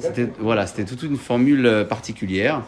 c'était, 0.00 0.28
voilà, 0.40 0.66
c'était 0.66 0.84
toute 0.84 1.04
une 1.04 1.16
formule 1.16 1.66
euh, 1.66 1.84
particulière 1.84 2.62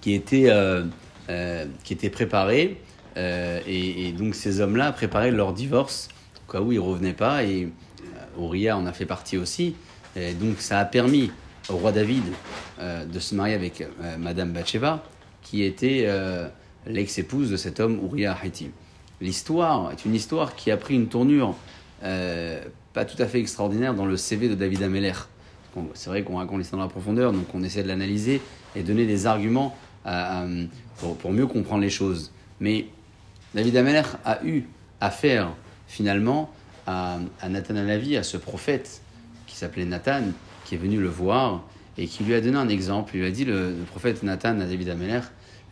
qui 0.00 0.14
était, 0.14 0.48
euh, 0.48 0.84
euh, 1.28 1.66
qui 1.84 1.92
était 1.92 2.08
préparée. 2.08 2.80
Euh, 3.20 3.60
et, 3.66 4.12
donc 4.12 4.34
ces 4.34 4.60
hommes-là 4.60 4.92
préparaient 4.92 5.30
leur 5.30 5.52
divorce 5.52 6.08
au 6.48 6.52
cas 6.52 6.60
où 6.60 6.72
ils 6.72 6.80
revenaient 6.80 7.12
pas. 7.12 7.44
Et 7.44 7.64
euh, 7.64 8.42
Uriah 8.42 8.76
en 8.76 8.86
a 8.86 8.92
fait 8.92 9.06
partie 9.06 9.36
aussi. 9.36 9.74
Et 10.16 10.32
donc 10.32 10.60
ça 10.60 10.78
a 10.78 10.84
permis 10.84 11.30
au 11.68 11.76
roi 11.76 11.92
David 11.92 12.24
euh, 12.80 13.04
de 13.04 13.18
se 13.20 13.34
marier 13.34 13.54
avec 13.54 13.86
Madame 14.18 14.52
Bathsheba, 14.52 15.04
qui 15.42 15.62
était 15.62 16.08
l'ex-épouse 16.86 17.50
de 17.50 17.56
cet 17.56 17.80
homme 17.80 18.00
Uriah 18.04 18.36
Haiti. 18.42 18.70
L'histoire 19.20 19.92
est 19.92 20.04
une 20.04 20.14
histoire 20.14 20.56
qui 20.56 20.70
a 20.70 20.76
pris 20.76 20.94
une 20.94 21.08
tournure 21.08 21.54
pas 22.00 23.04
tout 23.04 23.22
à 23.22 23.26
fait 23.26 23.38
extraordinaire 23.38 23.94
dans 23.94 24.06
le 24.06 24.16
CV 24.16 24.48
de 24.48 24.54
David 24.54 24.82
Ameller. 24.82 25.12
C'est 25.94 26.10
vrai 26.10 26.22
qu'on 26.22 26.38
raconte 26.38 26.58
l'histoire 26.58 26.80
dans 26.80 26.86
la 26.86 26.90
profondeur, 26.90 27.32
donc 27.32 27.54
on 27.54 27.62
essaie 27.62 27.82
de 27.82 27.88
l'analyser 27.88 28.40
et 28.74 28.82
donner 28.82 29.06
des 29.06 29.26
arguments 29.26 29.76
pour, 30.98 31.16
pour 31.18 31.30
mieux 31.30 31.46
comprendre 31.46 31.82
les 31.82 31.90
choses. 31.90 32.32
Mais 32.58 32.86
David 33.54 33.76
Ameller 33.76 34.02
a 34.24 34.44
eu 34.44 34.64
affaire 35.00 35.50
finalement 35.88 36.50
à, 36.86 37.18
à 37.40 37.48
Nathan 37.48 37.76
Alavi, 37.76 38.16
à 38.16 38.22
ce 38.22 38.36
prophète 38.36 39.02
qui 39.46 39.56
s'appelait 39.56 39.84
Nathan, 39.84 40.22
qui 40.64 40.76
est 40.76 40.78
venu 40.78 41.00
le 41.00 41.08
voir 41.08 41.64
et 41.98 42.06
qui 42.06 42.22
lui 42.22 42.34
a 42.34 42.40
donné 42.40 42.56
un 42.56 42.68
exemple. 42.68 43.12
Il 43.14 43.20
lui 43.20 43.26
a 43.26 43.30
dit, 43.30 43.44
le, 43.44 43.74
prophète 43.90 44.22
Nathan 44.22 44.60
à 44.60 44.66
David 44.66 44.88
Ameller, 44.88 45.20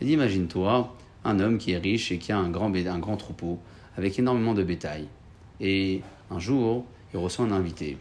il 0.00 0.08
dit, 0.08 0.12
imagine-toi 0.14 0.96
un 1.24 1.40
homme 1.40 1.58
qui 1.58 1.72
est 1.72 1.78
riche 1.78 2.10
et 2.10 2.18
qui 2.18 2.32
a 2.32 2.38
un 2.38 2.50
grand, 2.50 2.74
un 2.74 2.98
grand 2.98 3.16
troupeau 3.16 3.60
avec 3.96 4.18
énormément 4.18 4.54
de 4.54 4.62
bétail. 4.64 5.06
Et 5.60 6.02
un 6.30 6.38
jour, 6.38 6.84
il 7.12 7.18
reçoit 7.18 7.44
un 7.44 7.52
invité. 7.52 7.96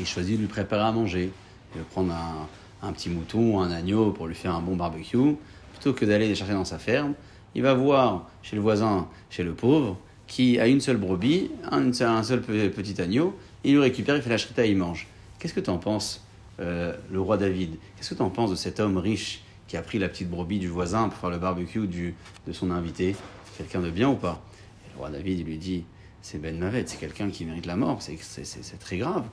Il 0.00 0.06
choisit 0.06 0.36
de 0.36 0.42
lui 0.42 0.48
préparer 0.48 0.84
à 0.84 0.92
manger. 0.92 1.32
Va 1.74 1.82
prendre 1.82 2.12
un, 2.12 2.48
un 2.82 2.92
petit 2.92 3.10
mouton 3.10 3.56
ou 3.56 3.60
un 3.60 3.70
agneau 3.70 4.12
pour 4.12 4.26
lui 4.26 4.34
faire 4.34 4.54
un 4.54 4.60
bon 4.60 4.76
barbecue. 4.76 5.36
Plutôt 5.72 5.92
que 5.92 6.04
d'aller 6.04 6.28
les 6.28 6.34
chercher 6.34 6.54
dans 6.54 6.64
sa 6.64 6.78
ferme, 6.78 7.14
il 7.58 7.62
va 7.62 7.74
voir 7.74 8.30
chez 8.40 8.54
le 8.54 8.62
voisin, 8.62 9.08
chez 9.30 9.42
le 9.42 9.52
pauvre, 9.52 9.98
qui 10.28 10.60
a 10.60 10.68
une 10.68 10.80
seule 10.80 10.96
brebis, 10.96 11.50
un, 11.68 11.92
seul- 11.92 12.40
petit 12.40 13.02
agneau, 13.02 13.36
il 13.64 13.74
le 13.74 13.80
récupère, 13.80 14.14
il 14.14 14.22
fait 14.22 14.30
la 14.30 14.38
shrita 14.38 14.64
il 14.64 14.76
mange. 14.76 15.08
Qu'est-ce 15.40 15.54
que 15.54 15.58
tu 15.58 15.68
en 15.68 15.78
penses, 15.78 16.24
euh, 16.60 16.94
le 17.10 17.20
roi 17.20 17.36
David? 17.36 17.74
Qu'est-ce 17.96 18.10
que 18.10 18.14
tu 18.14 18.22
en 18.22 18.30
penses 18.30 18.50
de 18.50 18.54
cet 18.54 18.78
homme 18.78 18.96
riche 18.96 19.42
qui 19.66 19.76
a 19.76 19.82
pris 19.82 19.98
la 19.98 20.08
petite 20.08 20.30
brebis 20.30 20.60
du 20.60 20.68
voisin 20.68 21.08
pour 21.08 21.18
faire 21.18 21.30
le 21.30 21.38
barbecue 21.38 21.88
du, 21.88 22.14
de 22.46 22.52
son 22.52 22.70
invité? 22.70 23.16
Quelqu'un 23.56 23.80
de 23.80 23.90
bien 23.90 24.08
ou 24.08 24.14
pas? 24.14 24.40
Et 24.86 24.92
le 24.92 24.98
roi 24.98 25.10
David, 25.10 25.40
il 25.40 25.44
lui 25.44 25.58
dit 25.58 25.82
c'est 26.22 26.40
Ben 26.40 26.56
Mavet, 26.56 26.84
c'est 26.86 27.00
quelqu'un 27.00 27.28
qui 27.28 27.44
mérite 27.44 27.66
la 27.66 27.74
mort, 27.74 28.00
c'est 28.02 28.78
très 28.78 28.98
grave. 28.98 29.24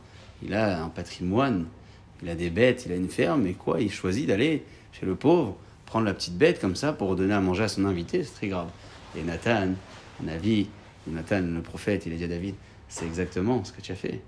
Il 0.41 0.55
a 0.55 0.83
un 0.83 0.89
patrimoine, 0.89 1.67
il 2.23 2.29
a 2.29 2.33
des 2.33 2.49
bêtes, 2.49 2.87
il 2.87 2.91
a 2.91 2.95
une 2.95 3.09
ferme, 3.09 3.45
et 3.45 3.53
quoi? 3.53 3.81
Il 3.81 3.91
choisit 3.91 4.25
d'aller 4.25 4.63
chez 4.93 5.05
le 5.05 5.13
pauvre, 5.13 5.57
prendre 5.85 6.05
la 6.05 6.13
petite 6.13 6.37
bête 6.37 6.59
comme 6.59 6.75
ça 6.75 6.93
pour 6.93 7.15
donner 7.15 7.33
à 7.33 7.41
manger 7.41 7.63
à 7.63 7.67
son 7.67 7.85
invité, 7.85 8.23
c'est 8.23 8.33
très 8.33 8.47
grave. 8.47 8.67
Et 9.17 9.23
Nathan, 9.23 9.69
Navi, 10.23 10.67
Nathan 11.07 11.41
le 11.41 11.61
prophète, 11.61 12.05
il 12.05 12.13
a 12.13 12.15
dit 12.15 12.23
à 12.23 12.27
David 12.27 12.55
c'est 12.87 13.05
exactement 13.05 13.63
ce 13.63 13.71
que 13.71 13.81
tu 13.81 13.91
as 13.91 13.95
fait. 13.95 14.21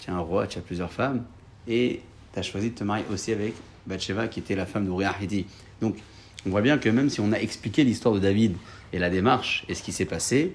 Tu 0.00 0.10
es 0.10 0.12
un 0.12 0.18
roi, 0.18 0.46
tu 0.46 0.58
as 0.58 0.62
plusieurs 0.62 0.92
femmes, 0.92 1.24
et 1.68 2.00
tu 2.32 2.38
as 2.38 2.42
choisi 2.42 2.70
de 2.70 2.74
te 2.74 2.84
marier 2.84 3.04
aussi 3.10 3.32
avec 3.32 3.54
Bathsheba, 3.86 4.28
qui 4.28 4.40
était 4.40 4.56
la 4.56 4.66
femme 4.66 4.84
d'Uriah 4.84 5.14
Hiti. 5.20 5.46
Donc, 5.80 5.96
on 6.44 6.50
voit 6.50 6.60
bien 6.60 6.78
que 6.78 6.88
même 6.88 7.08
si 7.08 7.20
on 7.20 7.32
a 7.32 7.38
expliqué 7.38 7.84
l'histoire 7.84 8.14
de 8.14 8.20
David 8.20 8.56
et 8.92 8.98
la 8.98 9.10
démarche 9.10 9.64
et 9.68 9.74
ce 9.74 9.82
qui 9.82 9.92
s'est 9.92 10.04
passé, 10.04 10.54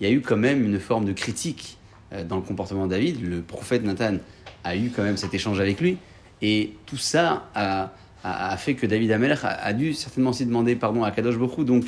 il 0.00 0.08
y 0.08 0.10
a 0.10 0.12
eu 0.12 0.20
quand 0.22 0.36
même 0.36 0.64
une 0.64 0.80
forme 0.80 1.04
de 1.04 1.12
critique 1.12 1.78
euh, 2.12 2.24
dans 2.24 2.36
le 2.36 2.42
comportement 2.42 2.86
de 2.86 2.90
David. 2.90 3.22
Le 3.22 3.42
prophète 3.42 3.84
Nathan 3.84 4.16
a 4.64 4.76
eu 4.76 4.90
quand 4.90 5.02
même 5.02 5.16
cet 5.16 5.34
échange 5.34 5.60
avec 5.60 5.80
lui, 5.80 5.98
et 6.42 6.74
tout 6.86 6.96
ça 6.96 7.48
a, 7.54 7.92
a- 8.24 8.56
fait 8.56 8.74
que 8.74 8.86
David 8.86 9.12
Amelech 9.12 9.38
a, 9.42 9.72
dû 9.72 9.94
certainement 9.94 10.30
aussi 10.30 10.46
demander 10.46 10.76
pardon 10.76 11.04
à 11.04 11.10
Kadosh 11.10 11.36
Bokhu. 11.36 11.64
Donc, 11.64 11.84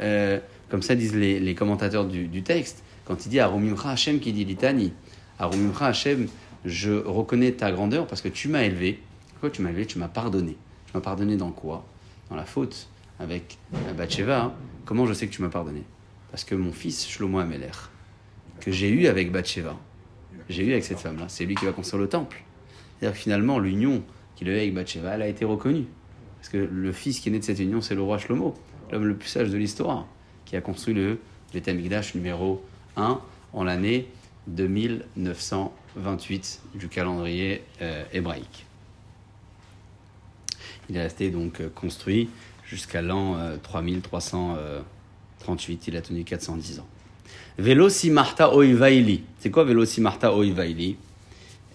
euh, 0.00 0.38
comme 0.68 0.82
ça 0.82 0.94
disent 0.94 1.14
les, 1.14 1.54
commentateurs 1.54 2.06
du, 2.06 2.42
texte, 2.42 2.82
quand 3.04 3.24
il 3.26 3.28
dit 3.28 3.40
Arumimcha 3.40 3.90
Hashem 3.90 4.18
qui 4.18 4.32
dit 4.32 4.44
Litani, 4.44 4.92
Arumimcha 5.38 5.86
Hashem, 5.86 6.28
je 6.64 6.92
reconnais 6.92 7.52
ta 7.52 7.70
grandeur 7.70 8.06
parce 8.06 8.20
que 8.20 8.28
tu 8.28 8.48
m'as 8.48 8.62
élevé. 8.62 9.00
Pourquoi 9.32 9.50
tu 9.50 9.62
m'as 9.62 9.70
élevé? 9.70 9.86
Tu 9.86 9.98
m'as 9.98 10.08
pardonné. 10.08 10.56
Tu 10.86 10.92
m'as 10.94 11.00
pardonné 11.00 11.36
dans 11.36 11.50
quoi? 11.50 11.84
Dans 12.30 12.36
la 12.36 12.44
faute 12.46 12.88
avec 13.20 13.58
euh, 13.74 13.92
Bathsheba. 13.92 14.42
hein. 14.42 14.52
Comment 14.84 15.06
je 15.06 15.12
sais 15.12 15.26
que 15.26 15.32
tu 15.32 15.42
m'as 15.42 15.48
pardonné? 15.48 15.82
Parce 16.30 16.44
que 16.44 16.54
mon 16.54 16.72
fils 16.72 17.08
Shlomo 17.08 17.38
Ameler, 17.38 17.70
que 18.60 18.72
j'ai 18.72 18.88
eu 18.88 19.06
avec 19.06 19.30
Bathsheba, 19.30 19.76
j'ai 20.48 20.64
eu 20.64 20.72
avec 20.72 20.84
cette 20.84 20.98
femme-là, 20.98 21.26
c'est 21.28 21.44
lui 21.44 21.54
qui 21.54 21.64
va 21.64 21.72
construire 21.72 22.02
le 22.02 22.08
temple. 22.08 22.42
C'est-à-dire 22.98 23.16
finalement, 23.16 23.58
l'union 23.58 24.02
qu'il 24.36 24.48
a 24.48 24.52
eu 24.52 24.56
avec 24.56 24.74
Bathsheba, 24.74 25.12
a 25.12 25.26
été 25.26 25.44
reconnue. 25.44 25.86
Parce 26.38 26.50
que 26.50 26.58
le 26.58 26.92
fils 26.92 27.18
qui 27.18 27.28
est 27.28 27.32
né 27.32 27.40
de 27.40 27.44
cette 27.44 27.58
union, 27.58 27.80
c'est 27.80 27.96
le 27.96 28.02
roi 28.02 28.18
Shlomo, 28.18 28.54
l'homme 28.92 29.06
le 29.06 29.16
plus 29.16 29.28
sage 29.28 29.50
de 29.50 29.56
l'histoire, 29.56 30.06
qui 30.44 30.54
a 30.54 30.60
construit 30.60 30.94
le 30.94 31.18
Beth 31.52 32.14
numéro 32.14 32.64
1 32.96 33.20
en 33.52 33.64
l'année 33.64 34.06
2928 34.48 36.60
du 36.74 36.88
calendrier 36.88 37.62
euh, 37.82 38.02
hébraïque. 38.12 38.64
Il 40.88 40.96
est 40.96 41.02
resté 41.02 41.30
donc 41.30 41.60
euh, 41.60 41.68
construit 41.74 42.30
jusqu'à 42.64 43.02
l'an 43.02 43.36
euh, 43.36 43.56
3338, 43.62 45.88
il 45.88 45.96
a 45.96 46.02
tenu 46.02 46.22
410 46.24 46.78
ans. 46.80 46.86
Velo 47.58 47.88
Simarta 47.88 48.54
Oivaili. 48.54 49.24
C'est 49.38 49.50
quoi 49.50 49.64
Velo 49.64 49.84
Simarta 49.84 50.32
Oivaili 50.34 50.96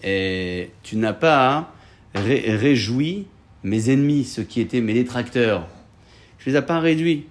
Tu 0.02 0.96
n'as 0.96 1.12
pas 1.12 1.74
ré- 2.14 2.56
réjoui 2.56 3.26
mes 3.64 3.90
ennemis, 3.90 4.24
ceux 4.24 4.42
qui 4.42 4.60
étaient 4.60 4.80
mes 4.80 4.94
détracteurs. 4.94 5.66
Je 6.38 6.50
les 6.50 6.56
ai 6.56 6.62
pas 6.62 6.80
réduits. 6.80 7.26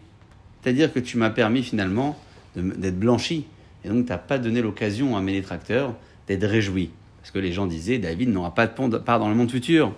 C'est-à-dire 0.61 0.93
que 0.93 0.99
tu 0.99 1.17
m'as 1.17 1.29
permis 1.31 1.63
finalement 1.63 2.17
d'être 2.55 2.99
blanchi. 2.99 3.45
Et 3.83 3.89
donc, 3.89 4.05
tu 4.05 4.11
n'as 4.11 4.17
pas 4.17 4.37
donné 4.37 4.61
l'occasion 4.61 5.17
à 5.17 5.21
mes 5.21 5.33
détracteurs 5.33 5.95
d'être 6.27 6.45
réjouis. 6.45 6.91
Parce 7.19 7.31
que 7.31 7.39
les 7.39 7.51
gens 7.51 7.67
disaient, 7.67 7.97
David 7.97 8.29
n'aura 8.29 8.53
pas 8.53 8.67
de 8.67 8.97
part 8.97 9.19
dans 9.19 9.29
le 9.29 9.35
monde 9.35 9.51
futur. 9.51 9.93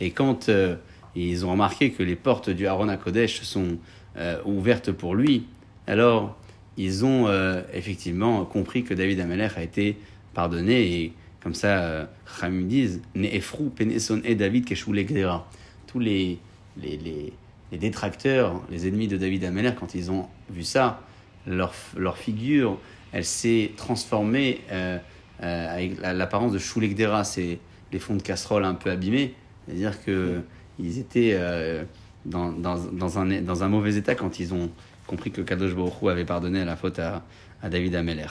Et 0.00 0.10
quand 0.10 0.48
euh, 0.48 0.76
ils 1.14 1.44
ont 1.46 1.50
remarqué 1.52 1.90
que 1.90 2.02
les 2.02 2.16
portes 2.16 2.50
du 2.50 2.66
Aaron 2.66 2.88
à 2.88 2.96
Kodesh 2.96 3.42
sont 3.42 3.78
euh, 4.16 4.38
ouvertes 4.44 4.92
pour 4.92 5.14
lui, 5.14 5.44
alors 5.86 6.36
ils 6.76 7.04
ont 7.04 7.28
euh, 7.28 7.62
effectivement 7.72 8.44
compris 8.44 8.84
que 8.84 8.92
David 8.92 9.20
Amalek 9.20 9.52
a 9.56 9.62
été 9.62 9.96
pardonné. 10.34 10.92
Et 10.92 11.12
comme 11.46 11.54
ça, 11.54 11.78
euh, 11.78 12.04
Chamim 12.40 12.66
disent, 12.66 13.00
Ne'efrou 13.14 13.70
peneson 13.70 14.20
et 14.24 14.34
David 14.34 14.68
legdera. 14.68 15.48
Tous 15.86 16.00
les, 16.00 16.40
les, 16.76 16.96
les, 16.96 17.32
les 17.70 17.78
détracteurs, 17.78 18.60
les 18.68 18.88
ennemis 18.88 19.06
de 19.06 19.16
David 19.16 19.44
Amalek, 19.44 19.76
quand 19.76 19.94
ils 19.94 20.10
ont 20.10 20.26
vu 20.50 20.64
ça, 20.64 21.00
leur, 21.46 21.72
leur 21.96 22.18
figure, 22.18 22.80
elle 23.12 23.24
s'est 23.24 23.70
transformée 23.76 24.62
euh, 24.72 24.98
euh, 25.44 25.72
avec 25.72 26.00
la- 26.00 26.14
l'apparence 26.14 26.50
de 26.50 26.58
Shulekdera, 26.58 27.22
c'est 27.22 27.60
les 27.92 28.00
fonds 28.00 28.16
de 28.16 28.22
casserole 28.22 28.64
un 28.64 28.74
peu 28.74 28.90
abîmés. 28.90 29.32
C'est-à-dire 29.68 30.02
que 30.04 30.40
ils 30.80 30.98
étaient 30.98 31.34
euh, 31.34 31.84
dans, 32.24 32.50
dans, 32.50 32.76
dans, 32.76 33.20
un, 33.20 33.40
dans 33.42 33.62
un 33.62 33.68
mauvais 33.68 33.94
état 33.94 34.16
quand 34.16 34.40
ils 34.40 34.52
ont 34.52 34.68
compris 35.06 35.30
que 35.30 35.42
Kadosh 35.42 35.76
Baruch 35.76 35.92
avait 36.10 36.24
pardonné 36.24 36.64
la 36.64 36.74
faute 36.74 36.98
à, 36.98 37.24
à 37.62 37.68
David 37.68 37.94
Ameller. 37.94 38.26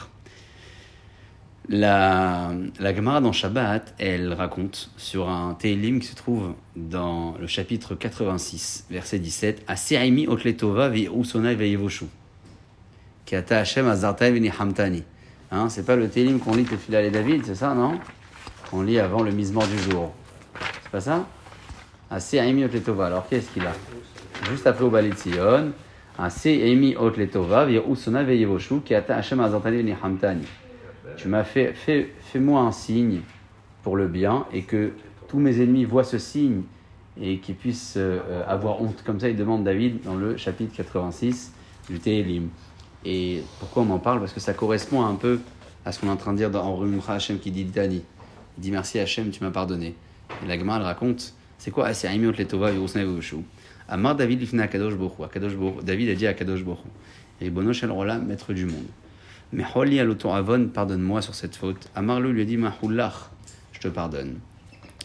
La, 1.67 2.51
la 2.79 2.93
Gemara 2.93 3.21
dans 3.21 3.31
Shabbat, 3.31 3.95
elle 3.97 4.33
raconte 4.33 4.91
sur 4.97 5.29
un 5.29 5.55
Teilim 5.55 5.99
qui 5.99 6.05
se 6.05 6.15
trouve 6.15 6.53
dans 6.75 7.33
le 7.39 7.47
chapitre 7.47 7.95
86, 7.95 8.85
verset 8.91 9.17
17, 9.17 9.63
Asirimi 9.67 10.27
otletova 10.27 10.89
ve'usonai 10.89 11.55
ve'yevoshu. 11.55 12.05
Qui 13.25 13.35
ata 13.35 13.57
Hashem 13.57 13.87
azartai 13.87 14.31
v'nihamtani. 14.31 15.03
Hein, 15.49 15.69
c'est 15.69 15.87
pas 15.87 15.95
le 15.95 16.07
Teilim 16.07 16.37
qu'on 16.37 16.53
lit 16.53 16.65
Tefila 16.65 17.01
et 17.01 17.09
David, 17.09 17.45
c'est 17.45 17.55
ça, 17.55 17.73
non? 17.73 17.99
On 18.71 18.83
lit 18.83 18.99
avant 18.99 19.23
le 19.23 19.31
misement 19.31 19.65
du 19.65 19.79
jour. 19.89 20.13
C'est 20.83 20.91
pas 20.91 21.01
ça? 21.01 21.25
Asirimi 22.11 22.63
otletova. 22.63 23.07
Alors 23.07 23.27
qu'est-ce 23.27 23.49
qu'il 23.49 23.65
a? 23.65 23.73
Juste 24.51 24.67
après 24.67 24.83
au 24.83 24.91
Balit 24.91 25.17
Sion, 25.17 25.71
Asirimi 26.19 26.95
otletova 26.95 27.65
ve'usonai 27.65 28.23
ve'yevoshu. 28.23 28.81
Qui 28.81 28.93
ata 28.93 29.15
Hashem 29.15 29.39
azartai 29.39 29.81
v'nihamtani. 29.81 30.45
Tu 31.17 31.27
m'as 31.27 31.43
fait, 31.43 31.73
fais-moi 31.73 32.61
un 32.61 32.71
signe 32.71 33.21
pour 33.83 33.95
le 33.95 34.07
bien 34.07 34.45
et 34.51 34.63
que 34.63 34.93
tous 35.27 35.39
mes 35.39 35.61
ennemis 35.61 35.85
voient 35.85 36.03
ce 36.03 36.17
signe 36.17 36.63
et 37.19 37.39
qu'ils 37.39 37.55
puissent 37.55 37.95
euh, 37.97 38.43
avoir 38.47 38.81
honte. 38.81 39.03
Comme 39.05 39.19
ça, 39.19 39.29
il 39.29 39.35
demande 39.35 39.63
David 39.63 40.03
dans 40.03 40.15
le 40.15 40.37
chapitre 40.37 40.73
86 40.75 41.53
du 41.89 41.99
Télim. 41.99 42.49
Et 43.05 43.43
pourquoi 43.59 43.83
on 43.83 43.89
en 43.91 43.99
parle? 43.99 44.19
Parce 44.19 44.33
que 44.33 44.39
ça 44.39 44.53
correspond 44.53 45.05
un 45.05 45.15
peu 45.15 45.39
à 45.85 45.91
ce 45.91 45.99
qu'on 45.99 46.07
est 46.07 46.11
en 46.11 46.17
train 46.17 46.33
de 46.33 46.37
dire 46.37 46.49
dans 46.49 46.63
en 46.63 46.75
Rumra 46.75 47.15
Hashem 47.15 47.39
qui 47.39 47.51
dit 47.51 47.65
Dani. 47.65 48.01
Il 48.57 48.61
dit 48.61 48.71
merci 48.71 48.99
Hashem, 48.99 49.29
tu 49.29 49.43
m'as 49.43 49.51
pardonné. 49.51 49.95
Et 50.43 50.47
la 50.47 50.57
Gemara 50.57 50.79
elle 50.79 50.85
raconte 50.85 51.35
c'est 51.57 51.71
quoi? 51.71 51.93
C'est 51.93 52.07
Aimiot 52.07 52.31
Letova. 52.31 52.71
Amar 53.87 54.15
David 54.15 54.39
Lifna 54.39 54.63
Akadosh 54.63 54.95
Bohu. 54.95 55.83
David 55.83 56.09
a 56.09 56.15
dit 56.15 56.27
à 56.27 56.31
Akadosh 56.31 56.63
Bohu. 56.63 56.77
Et 57.41 57.49
Bono 57.49 57.73
Shel 57.73 57.91
Rola, 57.91 58.17
maître 58.17 58.53
du 58.53 58.65
monde. 58.65 58.85
Mais 59.55 59.63
Holi 59.73 60.01
Avon, 60.01 60.67
pardonne-moi 60.67 61.21
sur 61.21 61.33
cette 61.33 61.55
faute. 61.55 61.89
Amarlo 61.95 62.29
lui 62.29 62.41
a 62.41 62.45
dit 62.45 62.57
Mahoulach, 62.57 63.31
je 63.71 63.79
te 63.79 63.87
pardonne. 63.87 64.39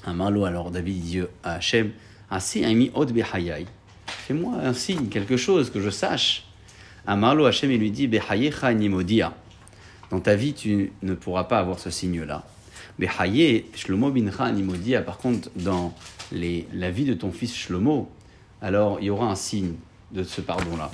Amarlo, 0.04 0.44
alors 0.44 0.72
David 0.72 1.00
dit 1.00 1.20
à 1.44 1.52
Hachem 1.54 1.92
od 2.94 3.12
behayai. 3.12 3.66
Fais-moi 4.06 4.56
un 4.60 4.74
signe, 4.74 5.06
quelque 5.06 5.36
chose 5.36 5.70
que 5.70 5.80
je 5.80 5.88
sache. 5.88 6.48
Amarlo, 7.06 7.44
Hachem, 7.44 7.70
il 7.70 7.78
lui 7.78 7.92
dit 7.92 8.08
Behayecha 8.08 8.74
nimodia. 8.74 9.32
Dans 10.10 10.18
ta 10.18 10.34
vie, 10.34 10.52
tu 10.52 10.90
ne 11.00 11.14
pourras 11.14 11.44
pas 11.44 11.60
avoir 11.60 11.78
ce 11.78 11.90
signe-là. 11.90 12.44
Behaye, 12.98 13.66
Shlomo 13.76 14.10
bincha 14.10 14.50
nimodia. 14.50 15.02
Par 15.02 15.18
contre, 15.18 15.48
dans 15.54 15.94
les, 16.32 16.66
la 16.74 16.90
vie 16.90 17.04
de 17.04 17.14
ton 17.14 17.30
fils 17.30 17.54
Shlomo, 17.54 18.10
alors 18.60 18.98
il 19.00 19.06
y 19.06 19.10
aura 19.10 19.30
un 19.30 19.36
signe 19.36 19.74
de 20.10 20.24
ce 20.24 20.40
pardon-là. 20.40 20.90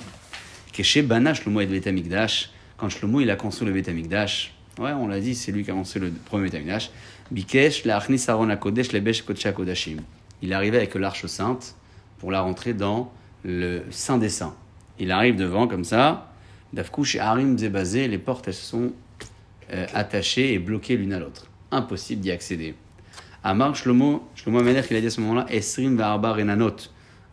Keshe 0.73 0.99
Shlomo 1.33 1.61
et 1.61 1.65
Betamikdash 1.65 2.51
quand 2.77 2.89
Shlomo 2.89 3.21
il 3.21 3.29
a 3.29 3.35
construit 3.35 3.67
le 3.67 3.73
Beth 3.73 3.89
Amikdash, 3.89 4.53
ouais, 4.79 4.91
on 4.91 5.07
l'a 5.07 5.19
dit, 5.19 5.35
c'est 5.35 5.51
lui 5.51 5.63
qui 5.63 5.71
a 5.71 5.73
construit 5.73 6.01
le 6.01 6.11
premier 6.11 6.45
Beth 6.45 6.55
Amikdash. 6.55 6.91
Bikesh 7.31 7.83
la'achnis 7.83 8.23
Aaron 8.27 8.49
HaKodesh 8.49 8.93
lebesh 8.93 9.23
kodesh 9.23 9.51
kodashim. 9.53 9.97
Il 10.41 10.53
arrivé 10.53 10.77
avec 10.77 10.95
l'arche 10.95 11.25
sainte 11.25 11.75
pour 12.19 12.31
la 12.31 12.41
rentrer 12.41 12.73
dans 12.73 13.11
le 13.43 13.83
Saint 13.89 14.17
des 14.17 14.29
Saints. 14.29 14.55
Il 14.99 15.11
arrive 15.11 15.35
devant 15.35 15.67
comme 15.67 15.83
ça, 15.83 16.31
Dafkush 16.73 17.15
et 17.15 17.19
Harim 17.19 17.57
Zebazé, 17.57 18.07
les 18.07 18.17
portes 18.17 18.47
elles 18.47 18.53
sont 18.53 18.91
euh, 19.71 19.85
attachées 19.93 20.53
et 20.53 20.59
bloquées 20.59 20.97
l'une 20.97 21.13
à 21.13 21.19
l'autre. 21.19 21.47
Impossible 21.71 22.21
d'y 22.21 22.31
accéder. 22.31 22.75
Amar 23.43 23.75
Shlomo, 23.75 24.27
Shlomo 24.35 24.59
Amelech, 24.59 24.87
il 24.89 24.97
a 24.97 25.01
dit 25.01 25.07
à 25.07 25.09
ce 25.09 25.21
moment-là, 25.21 25.45
Esrim 25.49 25.95
Va'arba 25.95 26.33
Renanot, 26.33 26.75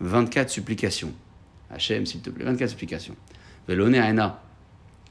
24 0.01 0.51
supplications. 0.51 1.13
Hachem, 1.71 2.07
s'il 2.07 2.21
te 2.21 2.31
plaît, 2.31 2.45
24 2.45 2.71
supplications. 2.71 3.17
Velone 3.67 3.97
Aena, 3.97 4.43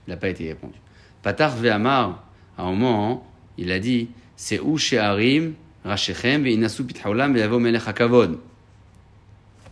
il 0.08 0.12
n'a 0.12 0.18
pas 0.18 0.30
été 0.30 0.48
répondu. 0.48 0.76
Patar 1.22 1.56
Ve'amar, 1.56 2.24
à 2.58 2.64
un 2.64 2.72
moment, 2.72 3.26
il 3.58 3.72
a 3.72 3.80
dit 3.80 4.10
C'est 4.36 4.60
où 4.60 4.78
chez 4.78 4.98
Harim, 4.98 5.54
Rachechem, 5.86 6.44
Ve'inasu 6.44 6.84
Pithaolam, 6.84 7.34
Ve'avo 7.34 7.60
Melech 7.60 7.84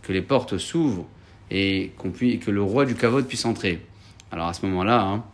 Que 0.02 0.12
les 0.12 0.22
portes 0.22 0.58
s'ouvrent 0.58 1.06
et 1.50 1.92
que 1.98 2.50
le 2.50 2.62
roi 2.62 2.86
du 2.86 2.94
Kavod 2.94 3.26
puisse 3.26 3.44
entrer. 3.44 3.80
Alors 4.30 4.46
à 4.48 4.54
ce 4.54 4.64
moment-là, 4.66 5.02
hein, 5.02 5.24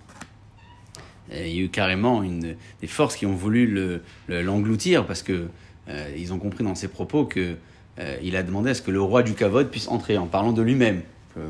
il 1.33 1.49
y 1.49 1.61
a 1.61 1.63
eu 1.65 1.69
carrément 1.69 2.23
des 2.23 2.87
forces 2.87 3.15
qui 3.17 3.27
ont 3.27 3.35
voulu 3.35 3.67
le- 3.67 4.03
le- 4.27 4.43
l'engloutir 4.43 5.07
parce 5.07 5.23
que 5.23 5.47
euh, 5.89 6.11
ils 6.17 6.33
ont 6.33 6.39
compris 6.39 6.65
dans 6.65 6.75
ses 6.75 6.89
propos 6.89 7.25
que 7.25 7.55
euh, 8.01 8.17
il 8.23 8.35
a 8.37 8.43
demandé 8.43 8.71
à 8.71 8.75
ce 8.75 8.83
que 8.83 8.91
le 8.91 9.01
roi 9.01 9.23
du 9.23 9.35
Kavod 9.35 9.71
puisse 9.71 9.89
entrer 9.89 10.19
en 10.19 10.27
parlant 10.27 10.53
de 10.53 10.63
lui-même. 10.63 11.03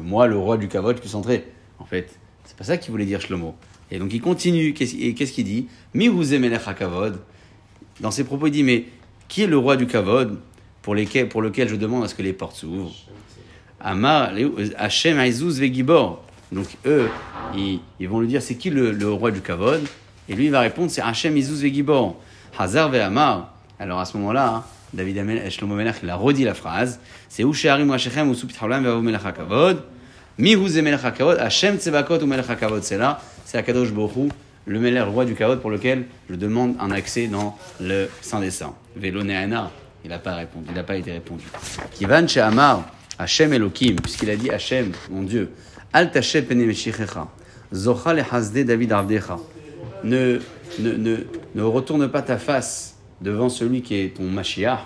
Moi, 0.02 0.26
le 0.26 0.36
roi 0.36 0.58
du 0.58 0.68
Kavod, 0.68 1.00
puisse 1.00 1.14
entrer. 1.14 1.46
En 1.78 1.86
fait, 1.86 2.18
c'est 2.48 2.56
pas 2.56 2.64
ça 2.64 2.78
qu'il 2.78 2.90
voulait 2.92 3.04
dire 3.04 3.20
Shlomo. 3.20 3.54
Et 3.90 3.98
donc 3.98 4.12
il 4.14 4.22
continue. 4.22 4.74
Et 4.80 5.14
qu'est-ce 5.14 5.32
qu'il 5.32 5.44
dit? 5.44 5.68
Dans 8.00 8.10
ses 8.10 8.24
propos, 8.24 8.46
il 8.46 8.50
dit 8.50 8.62
Mais 8.62 8.86
qui 9.28 9.42
est 9.42 9.46
le 9.46 9.58
roi 9.58 9.76
du 9.76 9.86
Kavod 9.86 10.38
pour, 10.80 10.94
lesquels- 10.94 11.28
pour 11.28 11.42
lequel 11.42 11.68
je 11.68 11.76
demande 11.76 12.04
à 12.04 12.08
ce 12.08 12.14
que 12.14 12.22
les 12.22 12.32
portes 12.32 12.56
s'ouvrent? 12.56 12.94
Amar, 13.80 14.32
Hachem 14.78 15.18
Aizuz 15.20 15.60
Vegibor. 15.60 16.24
Donc 16.50 16.66
eux, 16.86 17.10
ils, 17.54 18.08
vont 18.08 18.20
lui 18.20 18.28
dire 18.28 18.40
C'est 18.40 18.54
qui 18.54 18.70
le, 18.70 19.12
roi 19.12 19.30
du 19.30 19.42
Kavod? 19.42 19.86
Et 20.30 20.34
lui, 20.34 20.46
il 20.46 20.50
va 20.50 20.60
répondre, 20.60 20.90
c'est 20.90 21.02
Hachem 21.02 21.36
Izuz 21.36 21.62
Vegibor. 21.62 22.18
Hazar 22.58 22.88
Ve'amar. 22.88 23.54
Alors 23.78 24.00
à 24.00 24.06
ce 24.06 24.16
moment-là, 24.16 24.54
hein, 24.54 24.64
David 24.94 25.50
Shlomo 25.50 25.74
Melech, 25.74 25.96
il 26.02 26.08
a 26.08 26.16
redit 26.16 26.44
la 26.44 26.54
phrase. 26.54 26.98
C'est 27.28 27.44
Usheharim 27.44 27.90
Washechem 27.90 28.30
Usupit 28.30 28.56
Haolam 28.58 28.84
Ve'avu 28.84 29.02
Melech 30.38 30.38
HaKavod. 30.38 30.40
Mi 30.40 30.54
Huze 30.54 30.82
Melech 30.82 31.04
HaKavod. 31.04 31.38
Hachem 31.38 31.76
Tzebakot 31.78 32.22
ou 32.22 32.26
Melech 32.26 32.48
HaKavod. 32.48 32.82
C'est 32.82 32.98
là, 32.98 33.20
c'est 33.44 33.58
Akadosh 33.58 33.92
Borou, 33.92 34.28
le 34.66 34.78
Melech, 34.78 35.04
le 35.04 35.10
roi 35.10 35.24
du 35.24 35.34
Kavod, 35.34 35.60
pour 35.60 35.70
lequel 35.70 36.06
je 36.30 36.34
demande 36.34 36.76
un 36.80 36.90
accès 36.90 37.26
dans 37.26 37.56
le 37.80 38.08
Saint 38.20 38.40
des 38.40 38.50
Saints. 38.50 38.74
Velo 38.96 39.22
Ne'ana. 39.22 39.70
Il 40.04 40.10
n'a 40.10 40.18
pas 40.18 40.34
répondu, 40.34 40.66
il 40.68 40.74
n'a 40.74 40.84
pas 40.84 40.96
été 40.96 41.12
répondu. 41.12 41.44
Kivan 41.92 42.26
She'amar. 42.26 42.84
Hachem 43.18 43.52
Elohim, 43.52 43.96
puisqu'il 43.96 44.30
a 44.30 44.36
dit 44.36 44.48
Hachem, 44.48 44.92
mon 45.10 45.22
Dieu. 45.22 45.50
Al 45.92 46.12
Tashem 46.12 46.44
Pene 46.44 46.64
Meshichecha. 46.64 47.26
Zocha 47.74 48.14
le 48.14 48.22
Hasde 48.30 48.64
David 48.64 48.92
Avdecha. 48.92 49.38
Ne, 50.04 50.38
ne, 50.78 50.92
ne, 50.92 51.16
ne 51.56 51.62
retourne 51.62 52.08
pas 52.08 52.22
ta 52.22 52.38
face 52.38 52.96
devant 53.20 53.48
celui 53.48 53.82
qui 53.82 53.96
est 53.96 54.16
ton 54.16 54.22
Mashiach, 54.22 54.78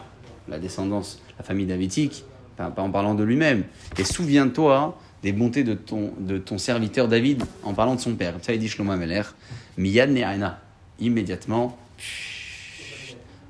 la 0.48 0.58
descendance, 0.58 1.20
la 1.38 1.44
famille 1.44 1.66
davidique, 1.66 2.24
pas 2.56 2.70
pas 2.70 2.80
en 2.80 2.90
parlant 2.90 3.14
de 3.14 3.22
lui-même. 3.22 3.64
Et 3.98 4.04
souviens-toi 4.04 4.98
des 5.22 5.32
bontés 5.32 5.64
de 5.64 5.74
ton, 5.74 6.58
serviteur 6.58 7.08
David 7.08 7.44
en 7.62 7.74
parlant 7.74 7.94
de 7.94 8.00
son 8.00 8.14
père. 8.14 8.34
Ça, 8.42 8.52
il 8.52 8.58
dit 8.58 8.68
Shlomo 8.68 8.92
Ameler, 8.92 9.22
Miyad 9.78 10.10
Ne'ana. 10.10 10.60
Immédiatement, 11.00 11.78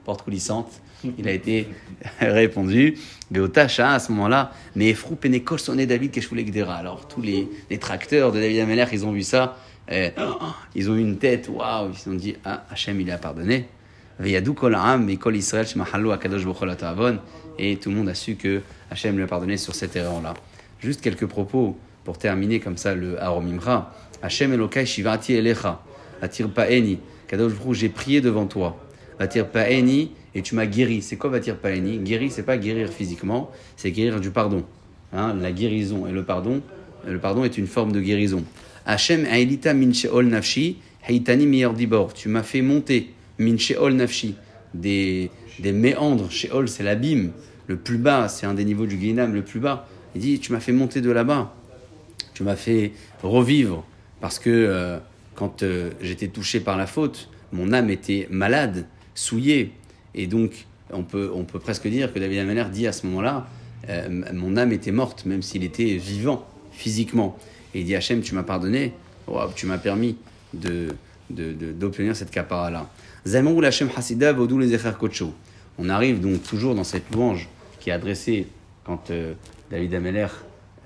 porte 0.05 0.23
coulissante, 0.23 0.71
il 1.19 1.29
a 1.29 1.33
été 1.33 1.69
répondu. 2.21 2.97
Beotacha, 3.31 3.93
à 3.93 3.99
ce 3.99 4.13
moment-là, 4.13 4.53
mais 4.77 4.89
Efrou 4.89 5.17
Penekol 5.17 5.59
sonné 5.59 5.87
David 5.87 6.13
Keshvoulek 6.13 6.51
Dera. 6.51 6.77
Alors, 6.77 7.09
tous 7.09 7.21
les, 7.21 7.49
tracteurs 7.79 8.33
de 8.33 8.41
David 8.41 8.61
Ameler, 8.61 8.87
ils 8.93 9.05
ont 9.05 9.13
vu 9.13 9.23
ça. 9.23 9.57
eh, 9.89 10.11
ils 10.75 10.91
ont 10.91 10.95
eu 10.95 11.01
une 11.01 11.19
tête, 11.19 11.49
waouh, 11.49 11.91
ils 11.91 11.99
se 11.99 12.05
sont 12.05 12.15
dit, 12.15 12.37
ah, 12.45 12.65
Hachem, 12.71 13.01
il 13.01 13.11
a 13.11 13.19
pardonné. 13.19 13.67
Et. 14.21 14.37
Et 17.59 17.77
tout 17.77 17.91
le 17.91 17.97
monde 17.97 18.09
a 18.09 18.15
su 18.15 18.37
que 18.37 18.63
Hachem 18.91 19.17
lui 19.17 19.25
a 19.25 19.27
pardonné 19.27 19.57
sur 19.57 19.75
cette 19.75 19.97
erreur-là. 19.97 20.35
Juste 20.83 21.01
quelques 21.01 21.27
propos 21.27 21.77
pour 22.03 22.19
terminer 22.19 22.59
comme 22.59 22.77
ça 22.77 22.97
le 22.97 23.21
Aromimra. 23.23 23.95
Hachem 24.21 24.53
Elokai 24.53 24.85
shivati 24.85 25.35
elecha. 25.35 25.81
Atir 26.21 26.51
pa'eni. 26.51 26.99
Kadosh 27.29 27.53
j'ai 27.71 27.89
prié 27.89 28.21
devant 28.21 28.47
toi. 28.47 28.77
Vatir 29.21 29.47
pa'eni. 29.47 30.11
Et 30.35 30.43
tu 30.43 30.57
m'as 30.57 30.67
guéri. 30.67 31.01
C'est 31.01 31.17
quoi 31.17 31.31
vatir 31.31 31.57
pa'eni? 31.59 31.99
Guéri, 31.99 32.31
c'est 32.31 32.43
pas 32.43 32.57
guérir 32.57 32.89
physiquement, 32.89 33.51
c'est 33.77 33.93
guérir 33.93 34.19
du 34.19 34.31
pardon. 34.31 34.65
Hein, 35.13 35.37
la 35.41 35.53
guérison 35.53 36.07
et 36.09 36.13
le 36.13 36.25
pardon. 36.25 36.63
Le 37.07 37.19
pardon 37.19 37.45
est 37.45 37.59
une 37.59 37.69
forme 37.69 37.93
de 37.93 38.01
guérison. 38.01 38.43
Hachem 38.85 39.25
ailita 39.27 39.75
min 39.75 39.93
she'ol 39.93 40.27
nafshi. 40.27 40.79
Heitani 41.09 41.47
miyar 41.47 41.75
dibor. 41.75 42.13
Tu 42.13 42.29
m'as 42.29 42.43
fait 42.43 42.63
monter 42.63 43.11
min 43.39 43.57
she'ol 43.57 43.93
nafshi. 43.93 44.35
Des, 44.75 45.31
des 45.61 45.73
méandres. 45.73 46.29
She'ol, 46.31 46.69
c'est 46.69 46.83
l'abîme. 46.83 47.31
Le 47.69 47.77
plus 47.77 47.99
bas, 47.99 48.27
c'est 48.27 48.47
un 48.47 48.55
des 48.55 48.65
niveaux 48.65 48.87
du 48.87 48.97
Guénam, 48.97 49.33
le 49.33 49.43
plus 49.43 49.61
bas. 49.61 49.87
Il 50.15 50.21
dit, 50.21 50.39
tu 50.39 50.53
m'as 50.53 50.61
fait 50.61 50.73
monter 50.73 51.01
de 51.01 51.11
là-bas. 51.11 51.55
Tu 52.35 52.43
m'as 52.43 52.57
fait 52.57 52.93
revivre. 53.23 53.85
Parce 54.21 54.39
que 54.39 54.51
euh, 54.51 54.99
quand 55.35 55.63
euh, 55.63 55.91
j'étais 56.01 56.29
touché 56.29 56.61
par 56.61 56.77
la 56.77 56.87
faute, 56.87 57.29
mon 57.53 57.73
âme 57.73 57.91
était 57.91 58.29
malade, 58.31 58.87
souillée. 59.15 59.73
Et 60.15 60.27
donc, 60.27 60.67
on 60.91 61.03
peut, 61.03 61.31
on 61.35 61.45
peut 61.45 61.59
presque 61.59 61.89
dire 61.89 62.13
que 62.13 62.19
David 62.19 62.39
Ameller 62.39 62.67
dit 62.73 62.87
à 62.87 62.93
ce 62.93 63.07
moment-là, 63.07 63.49
euh, 63.89 64.23
mon 64.33 64.57
âme 64.57 64.73
était 64.73 64.93
morte, 64.93 65.27
même 65.27 65.43
s'il 65.43 65.65
était 65.65 65.97
vivant 65.97 66.47
physiquement. 66.73 67.39
Et 67.75 67.81
il 67.81 67.87
dit, 67.87 67.97
Hachem, 67.97 68.21
tu 68.21 68.35
m'as 68.35 68.43
pardonné, 68.43 68.93
Wow, 69.27 69.53
tu 69.55 69.67
m'as 69.67 69.79
permis 69.79 70.17
de, 70.53 70.89
d'obtenir 71.31 72.17
cette 72.17 72.31
capara-là. 72.31 72.91
On 75.79 75.89
arrive 75.89 76.21
donc 76.21 76.43
toujours 76.43 76.75
dans 76.75 76.85
cette 76.85 77.15
louange 77.15 77.49
qui 77.81 77.91
est 77.91 77.93
adressée 77.93 78.49
quand 78.85 79.11
David 79.73 79.95
Ameller 79.95 80.27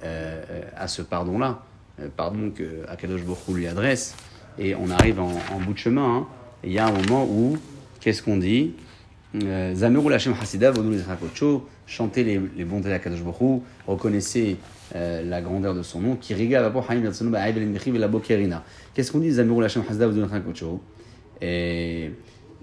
euh, 0.04 0.42
euh, 0.48 0.62
a 0.76 0.86
ce 0.86 1.02
pardon-là, 1.02 1.64
euh, 2.00 2.06
pardon 2.16 2.50
que 2.50 2.88
Akadosh 2.88 3.24
Baruch 3.24 3.48
Hu 3.48 3.54
lui 3.54 3.66
adresse, 3.66 4.14
et 4.58 4.76
on 4.76 4.88
arrive 4.90 5.18
en, 5.20 5.32
bout 5.60 5.72
de 5.72 5.78
chemin. 5.78 6.18
hein. 6.18 6.26
Il 6.62 6.72
y 6.72 6.78
a 6.78 6.86
un 6.86 6.92
moment 6.92 7.24
où, 7.24 7.58
qu'est-ce 8.00 8.22
qu'on 8.22 8.36
dit? 8.36 8.74
Euh, 9.42 9.74
Zamerou 9.74 10.08
Lachem 10.08 10.34
Hasidah, 10.40 10.70
Vodou 10.70 10.94
Kocho, 11.20 11.68
chantez 11.84 12.22
les, 12.22 12.40
les 12.56 12.64
bontés 12.64 12.88
d'Akadosh 12.88 13.22
Baruch 13.22 13.40
Hu, 13.40 13.60
reconnaissez 13.88 14.56
euh, 14.94 15.28
la 15.28 15.42
grandeur 15.42 15.74
de 15.74 15.82
son 15.82 16.00
nom. 16.00 16.16
Qu'est-ce 16.16 16.38
qu'on 19.12 19.18
dit 19.18 19.32
Zamerou 19.32 19.60
Lachem 19.60 19.82
Hasidah, 19.88 20.06
Vodou 20.06 20.28
Kocho 20.46 20.80
Et 21.40 22.12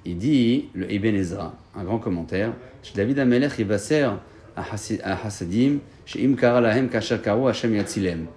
il 0.06 0.18
dit, 0.18 0.70
le 0.74 0.90
Ibn 0.90 1.16
Ezra, 1.16 1.54
un 1.76 1.84
grand 1.84 2.00
commentaire, 2.00 2.54
David 2.96 3.20
Amelech, 3.20 3.52
il 3.60 3.66
va 3.66 3.78
servir 3.78 4.20
à 4.56 4.64
Hasi- 4.74 5.02
à 5.04 5.26
Hasadim, 5.26 5.80
chez 6.06 6.26
Im 6.26 6.36
Kara 6.36 6.62
Lahem 6.62 6.90
Kasher 6.90 7.20
Karo 7.24 7.48
Hashem 7.48 7.74
Yatzilem. 7.76 8.28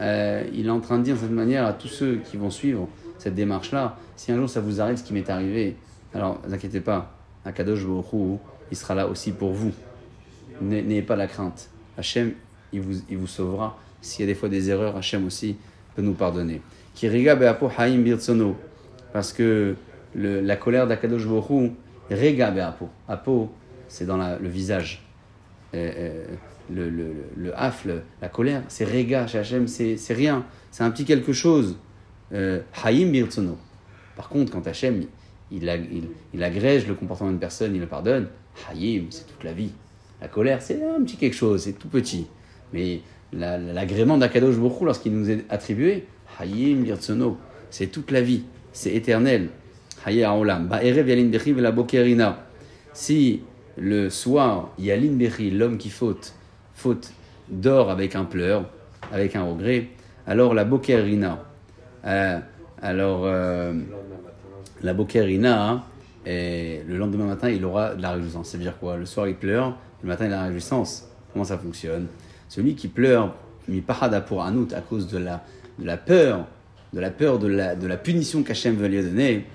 Euh, 0.00 0.44
il 0.52 0.66
est 0.66 0.70
en 0.70 0.80
train 0.80 0.98
de 0.98 1.04
dire 1.04 1.14
de 1.14 1.20
cette 1.20 1.30
manière 1.30 1.64
à 1.64 1.72
tous 1.72 1.88
ceux 1.88 2.16
qui 2.16 2.36
vont 2.36 2.50
suivre 2.50 2.88
cette 3.18 3.34
démarche-là, 3.34 3.96
si 4.14 4.30
un 4.32 4.36
jour 4.36 4.48
ça 4.48 4.60
vous 4.60 4.80
arrive 4.80 4.96
ce 4.96 5.02
qui 5.02 5.14
m'est 5.14 5.30
arrivé, 5.30 5.76
alors 6.14 6.38
ne 6.42 6.48
vous 6.48 6.54
inquiétez 6.54 6.80
pas, 6.80 7.12
Akadosh 7.44 7.82
Hu, 7.82 8.36
il 8.70 8.76
sera 8.76 8.94
là 8.94 9.06
aussi 9.06 9.32
pour 9.32 9.52
vous. 9.52 9.72
N'ayez 10.60 11.02
pas 11.02 11.16
la 11.16 11.26
crainte. 11.26 11.68
Hachem, 11.96 12.32
il 12.72 12.80
vous, 12.80 13.00
il 13.08 13.16
vous 13.16 13.26
sauvera. 13.26 13.78
S'il 14.00 14.24
y 14.24 14.28
a 14.28 14.32
des 14.32 14.34
fois 14.34 14.48
des 14.48 14.68
erreurs, 14.70 14.96
Hachem 14.96 15.24
aussi 15.26 15.56
peut 15.94 16.02
nous 16.02 16.14
pardonner. 16.14 16.60
Kiriga 16.94 17.34
be'apo 17.36 17.70
haim 17.78 17.98
birtsono. 18.02 18.56
Parce 19.12 19.32
que 19.32 19.76
la 20.14 20.56
colère 20.56 20.86
d'Akadosh 20.86 21.24
Hu, 21.24 21.72
rega 22.10 22.50
be'apo. 22.50 22.88
Apo, 23.08 23.50
c'est 23.88 24.06
dans 24.06 24.16
le 24.16 24.48
visage. 24.48 25.05
Euh, 25.76 25.92
euh, 25.96 26.24
le, 26.74 26.90
le, 26.90 27.04
le, 27.04 27.14
le 27.36 27.56
hafle, 27.60 28.02
la 28.20 28.28
colère, 28.28 28.62
c'est 28.66 28.84
rega 28.84 29.26
chez 29.28 29.38
Hachem, 29.38 29.68
c'est 29.68 29.96
rien. 30.10 30.44
C'est 30.72 30.82
un 30.82 30.90
petit 30.90 31.04
quelque 31.04 31.32
chose. 31.32 31.76
Euh, 32.32 32.60
haim 32.84 33.10
birtsono. 33.12 33.56
Par 34.16 34.28
contre, 34.28 34.50
quand 34.50 34.66
Hachem, 34.66 35.02
il, 35.52 35.62
il, 35.62 36.08
il 36.34 36.42
agrège 36.42 36.88
le 36.88 36.94
comportement 36.94 37.30
d'une 37.30 37.38
personne, 37.38 37.72
il 37.74 37.80
le 37.80 37.86
pardonne, 37.86 38.26
Hayim, 38.68 39.04
c'est 39.10 39.26
toute 39.28 39.44
la 39.44 39.52
vie. 39.52 39.70
La 40.20 40.26
colère, 40.28 40.60
c'est 40.62 40.82
un 40.82 41.02
petit 41.04 41.16
quelque 41.16 41.36
chose, 41.36 41.62
c'est 41.62 41.74
tout 41.74 41.88
petit. 41.88 42.26
Mais 42.72 43.00
la- 43.32 43.58
la- 43.58 43.72
l'agrément 43.74 44.18
d'Akadosh 44.18 44.56
Baruch 44.56 44.80
Hu, 44.80 44.84
lorsqu'il 44.86 45.12
nous 45.12 45.30
est 45.30 45.44
attribué, 45.48 46.06
Hayim 46.40 46.84
Yirtsono, 46.84 47.36
c'est 47.70 47.88
toute 47.88 48.10
la 48.10 48.22
vie, 48.22 48.42
c'est 48.72 48.92
éternel. 48.92 49.50
Hayya 50.04 50.34
Olam. 50.34 50.66
Ba'erev 50.68 51.08
Yalin 51.08 51.30
Vela 51.30 51.70
Bokerina. 51.70 52.44
Si 52.92 53.42
le 53.76 54.10
soir, 54.10 54.70
Yalin 54.78 55.12
Bechi, 55.12 55.50
l'homme 55.50 55.78
qui 55.78 55.90
faute, 55.90 56.34
faute, 56.74 57.12
dort 57.48 57.90
avec 57.90 58.16
un 58.16 58.24
pleur, 58.24 58.64
avec 59.12 59.36
un 59.36 59.44
regret, 59.44 59.88
alors 60.26 60.54
la 60.54 60.64
Bokerina, 60.64 61.44
euh, 62.04 62.38
alors. 62.82 63.22
euh, 63.24 63.72
la 64.82 64.92
Bokerina, 64.92 65.70
hein, 65.70 65.82
et 66.26 66.82
le 66.86 66.98
lendemain 66.98 67.24
matin, 67.24 67.48
il 67.48 67.64
aura 67.64 67.94
de 67.94 68.02
la 68.02 68.12
réjouissance. 68.12 68.48
Ça 68.48 68.58
veut 68.58 68.62
dire 68.62 68.78
quoi? 68.78 68.96
Le 68.96 69.06
soir, 69.06 69.26
il 69.26 69.34
pleure, 69.34 69.74
le 70.02 70.08
matin, 70.08 70.26
il 70.26 70.32
a 70.32 70.36
la 70.36 70.44
réjouissance. 70.44 71.08
Comment 71.32 71.44
ça 71.44 71.56
fonctionne? 71.56 72.08
Celui 72.48 72.74
qui 72.74 72.88
pleure, 72.88 73.34
mi 73.68 73.80
parada 73.80 74.20
pour 74.20 74.42
Anout, 74.42 74.72
à 74.74 74.82
cause 74.82 75.08
de 75.08 75.18
la, 75.18 75.42
de 75.78 75.86
la 75.86 75.96
peur, 75.96 76.46
de 76.92 77.00
la 77.00 77.10
peur 77.10 77.38
de 77.38 77.46
la, 77.46 77.74
de 77.74 77.86
la 77.86 77.96
punition 77.96 78.42
qu'Hachem 78.42 78.76
veut 78.76 78.88
lui 78.88 79.02
donner, 79.02 79.46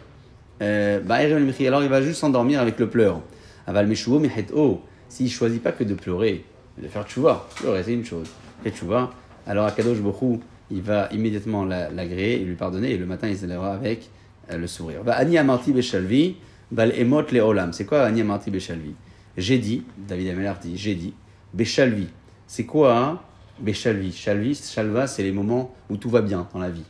euh, 0.61 0.99
bah, 1.01 1.15
alors 1.15 1.83
il 1.83 1.89
va 1.89 2.01
juste 2.01 2.19
s'endormir 2.19 2.59
avec 2.59 2.79
le 2.79 2.89
pleur. 2.89 3.21
Aval 3.67 3.87
Meshuo 3.87 4.19
Mihet-O, 4.19 4.81
s'il 5.09 5.25
ne 5.25 5.31
choisit 5.31 5.61
pas 5.61 5.71
que 5.71 5.83
de 5.83 5.93
pleurer, 5.93 6.45
de 6.81 6.87
faire 6.87 7.05
tchouva, 7.07 7.47
pleurer 7.57 7.83
c'est 7.83 7.93
une 7.93 8.05
chose, 8.05 8.27
fait 8.63 8.71
tchouva, 8.71 9.11
alors 9.47 9.65
Akadosh 9.65 9.99
Bokhu, 9.99 10.39
il 10.69 10.81
va 10.81 11.09
immédiatement 11.11 11.65
la- 11.65 11.89
l'agréer 11.89 12.41
et 12.41 12.45
lui 12.45 12.55
pardonner, 12.55 12.91
et 12.91 12.97
le 12.97 13.05
matin 13.05 13.27
il 13.27 13.37
se 13.37 13.45
lèvera 13.45 13.73
avec 13.73 14.09
euh, 14.51 14.57
le 14.57 14.67
sourire. 14.67 15.03
Va 15.03 15.13
Ani 15.17 15.37
Amarti 15.37 15.73
Beshalvi, 15.73 16.37
Bal 16.71 16.93
Emot 16.97 17.23
Le 17.31 17.41
Olam. 17.41 17.73
C'est 17.73 17.85
quoi 17.85 18.03
Ani 18.03 18.21
Amarti 18.21 18.49
Beshalvi? 18.51 18.93
J'ai 19.37 19.57
dit, 19.59 19.83
David 19.97 20.29
Ameller 20.29 20.53
dit, 20.61 20.77
j'ai 20.77 20.95
dit, 20.95 21.13
Beshalvi. 21.53 22.07
C'est 22.47 22.65
quoi 22.65 22.97
hein? 22.97 23.19
Beshalvi 23.59 24.11
Shalvi, 24.11 24.55
Shalva, 24.55 25.07
c'est 25.07 25.23
les 25.23 25.31
moments 25.31 25.73
où 25.89 25.97
tout 25.97 26.09
va 26.09 26.21
bien 26.21 26.47
dans 26.53 26.59
la 26.59 26.69
vie. 26.69 26.83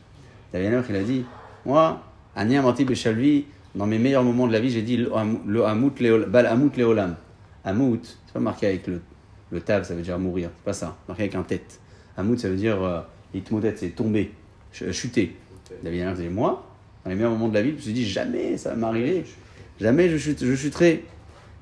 David 0.52 0.68
Ameller, 0.68 0.84
il 0.90 0.96
a 0.96 1.02
dit, 1.02 1.24
moi, 1.66 2.02
Ani 2.36 2.56
Amarti 2.56 2.84
Beshalvi, 2.84 3.46
dans 3.74 3.86
mes 3.86 3.98
meilleurs 3.98 4.22
moments 4.22 4.46
de 4.46 4.52
la 4.52 4.60
vie, 4.60 4.70
j'ai 4.70 4.82
dit, 4.82 4.96
le 4.96 5.12
Ham- 5.14 5.40
le 5.46 5.64
Hamout 5.64 5.92
Le 6.00 6.10
Olam- 6.18 6.28
Bal 6.30 6.46
Hamout 6.46 6.76
Le 6.76 6.84
Olam. 6.84 7.16
Hamout, 7.64 8.00
c'est 8.26 8.32
pas 8.34 8.40
marqué 8.40 8.66
avec 8.66 8.86
le, 8.86 9.00
le 9.50 9.60
tab, 9.60 9.84
ça 9.84 9.94
veut 9.94 10.02
dire 10.02 10.18
mourir, 10.18 10.50
c'est 10.56 10.64
pas 10.64 10.72
ça, 10.72 10.96
marqué 11.08 11.22
avec 11.24 11.34
un 11.34 11.42
tête. 11.42 11.80
Hamout, 12.16 12.38
ça 12.38 12.48
veut 12.48 12.56
dire, 12.56 12.82
euh, 12.82 13.00
itmodet, 13.34 13.74
c'est 13.76 13.90
tomber, 13.90 14.32
ch- 14.72 14.92
chuter. 14.92 15.36
David 15.82 16.12
dit, 16.14 16.28
moi, 16.28 16.66
dans 17.04 17.10
les 17.10 17.16
meilleurs 17.16 17.30
moments 17.32 17.48
de 17.48 17.54
la 17.54 17.62
vie, 17.62 17.70
je 17.70 17.74
me 17.76 17.80
suis 17.80 17.92
dit, 17.92 18.06
jamais 18.06 18.56
ça 18.58 18.70
va 18.70 18.76
m'arriver. 18.76 19.24
Jamais 19.80 20.08
je, 20.10 20.18
chute, 20.18 20.44
je 20.44 20.54
chuterai. 20.54 21.04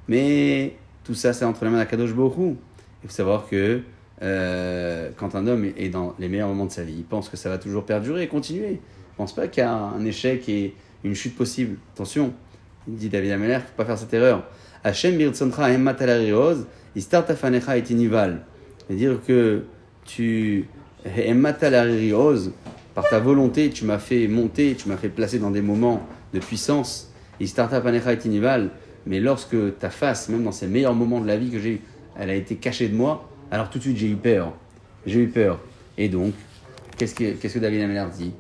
Mais 0.09 0.75
tout 1.05 1.15
ça, 1.15 1.33
c'est 1.33 1.45
entre 1.45 1.65
les 1.65 1.71
mains 1.71 1.79
d'Akadosh 1.79 2.13
Baruch 2.13 2.57
Il 3.05 3.09
faut 3.09 3.15
savoir 3.15 3.47
que 3.49 3.81
euh, 4.23 5.11
quand 5.17 5.35
un 5.37 5.47
homme 5.47 5.65
est 5.77 5.89
dans 5.89 6.15
les 6.19 6.29
meilleurs 6.29 6.49
moments 6.49 6.67
de 6.67 6.73
sa 6.73 6.83
vie, 6.83 6.97
il 6.99 7.05
pense 7.05 7.29
que 7.29 7.37
ça 7.37 7.49
va 7.49 7.59
toujours 7.59 7.85
perdurer 7.85 8.25
et 8.25 8.29
continuer. 8.29 8.69
Il 8.69 8.73
ne 8.73 9.17
pense 9.17 9.35
pas 9.35 9.47
qu'il 9.49 9.63
y 9.63 9.67
a 9.67 9.73
un 9.73 10.05
échec 10.05 10.49
et 10.49 10.75
une 11.05 11.15
chute 11.15 11.37
possible. 11.37 11.77
Attention, 11.95 12.33
dit 12.87 13.09
David 13.09 13.33
Ameller, 13.33 13.59
faut 13.59 13.77
pas 13.77 13.85
faire 13.85 13.99
cette 13.99 14.13
erreur. 14.15 14.45
Hachem 14.85 15.17
birtsontra 15.17 15.71
emmat 15.71 15.97
alarios, 16.01 16.67
istar 16.97 17.27
tafanecha 17.27 17.77
et 17.77 17.85
inival. 17.91 18.45
C'est-à-dire 18.87 19.21
que 19.27 19.65
tu 20.05 20.67
emmat 21.05 21.57
alarios, 21.63 22.51
par 22.95 23.09
ta 23.09 23.19
volonté, 23.19 23.71
tu 23.71 23.85
m'as 23.85 23.99
fait 23.99 24.27
monter, 24.27 24.75
tu 24.75 24.89
m'as 24.89 24.97
fait 24.97 25.09
placer 25.09 25.39
dans 25.39 25.51
des 25.51 25.63
moments 25.63 26.07
de 26.33 26.41
puissance. 26.41 27.13
Istar 27.41 27.69
tafanecha 27.69 28.13
et 28.13 28.19
inival. 28.25 28.71
Mais 29.07 29.21
lorsque 29.21 29.79
ta 29.79 29.91
face, 29.91 30.29
même 30.29 30.45
dans 30.45 30.53
ces 30.53 30.67
meilleurs 30.67 30.95
moments 30.95 31.21
de 31.21 31.27
la 31.27 31.37
vie 31.37 31.51
que 31.51 31.59
j'ai 31.59 31.73
eu, 31.75 31.81
elle 32.19 32.31
a 32.31 32.35
été 32.35 32.57
cachée 32.57 32.89
de 32.89 32.95
moi, 32.95 33.29
alors 33.51 33.71
tout 33.71 33.79
de 33.79 33.85
suite 33.85 33.97
j'ai 33.97 34.09
eu 34.09 34.17
peur. 34.17 34.53
J'ai 35.07 35.21
eu 35.21 35.29
peur. 35.29 35.59
Et 35.97 36.09
donc, 36.09 36.35
qu'est-ce 36.97 37.15
que, 37.15 37.59
David 37.59 37.83
Ameller 37.83 38.07
dit? 38.17 38.33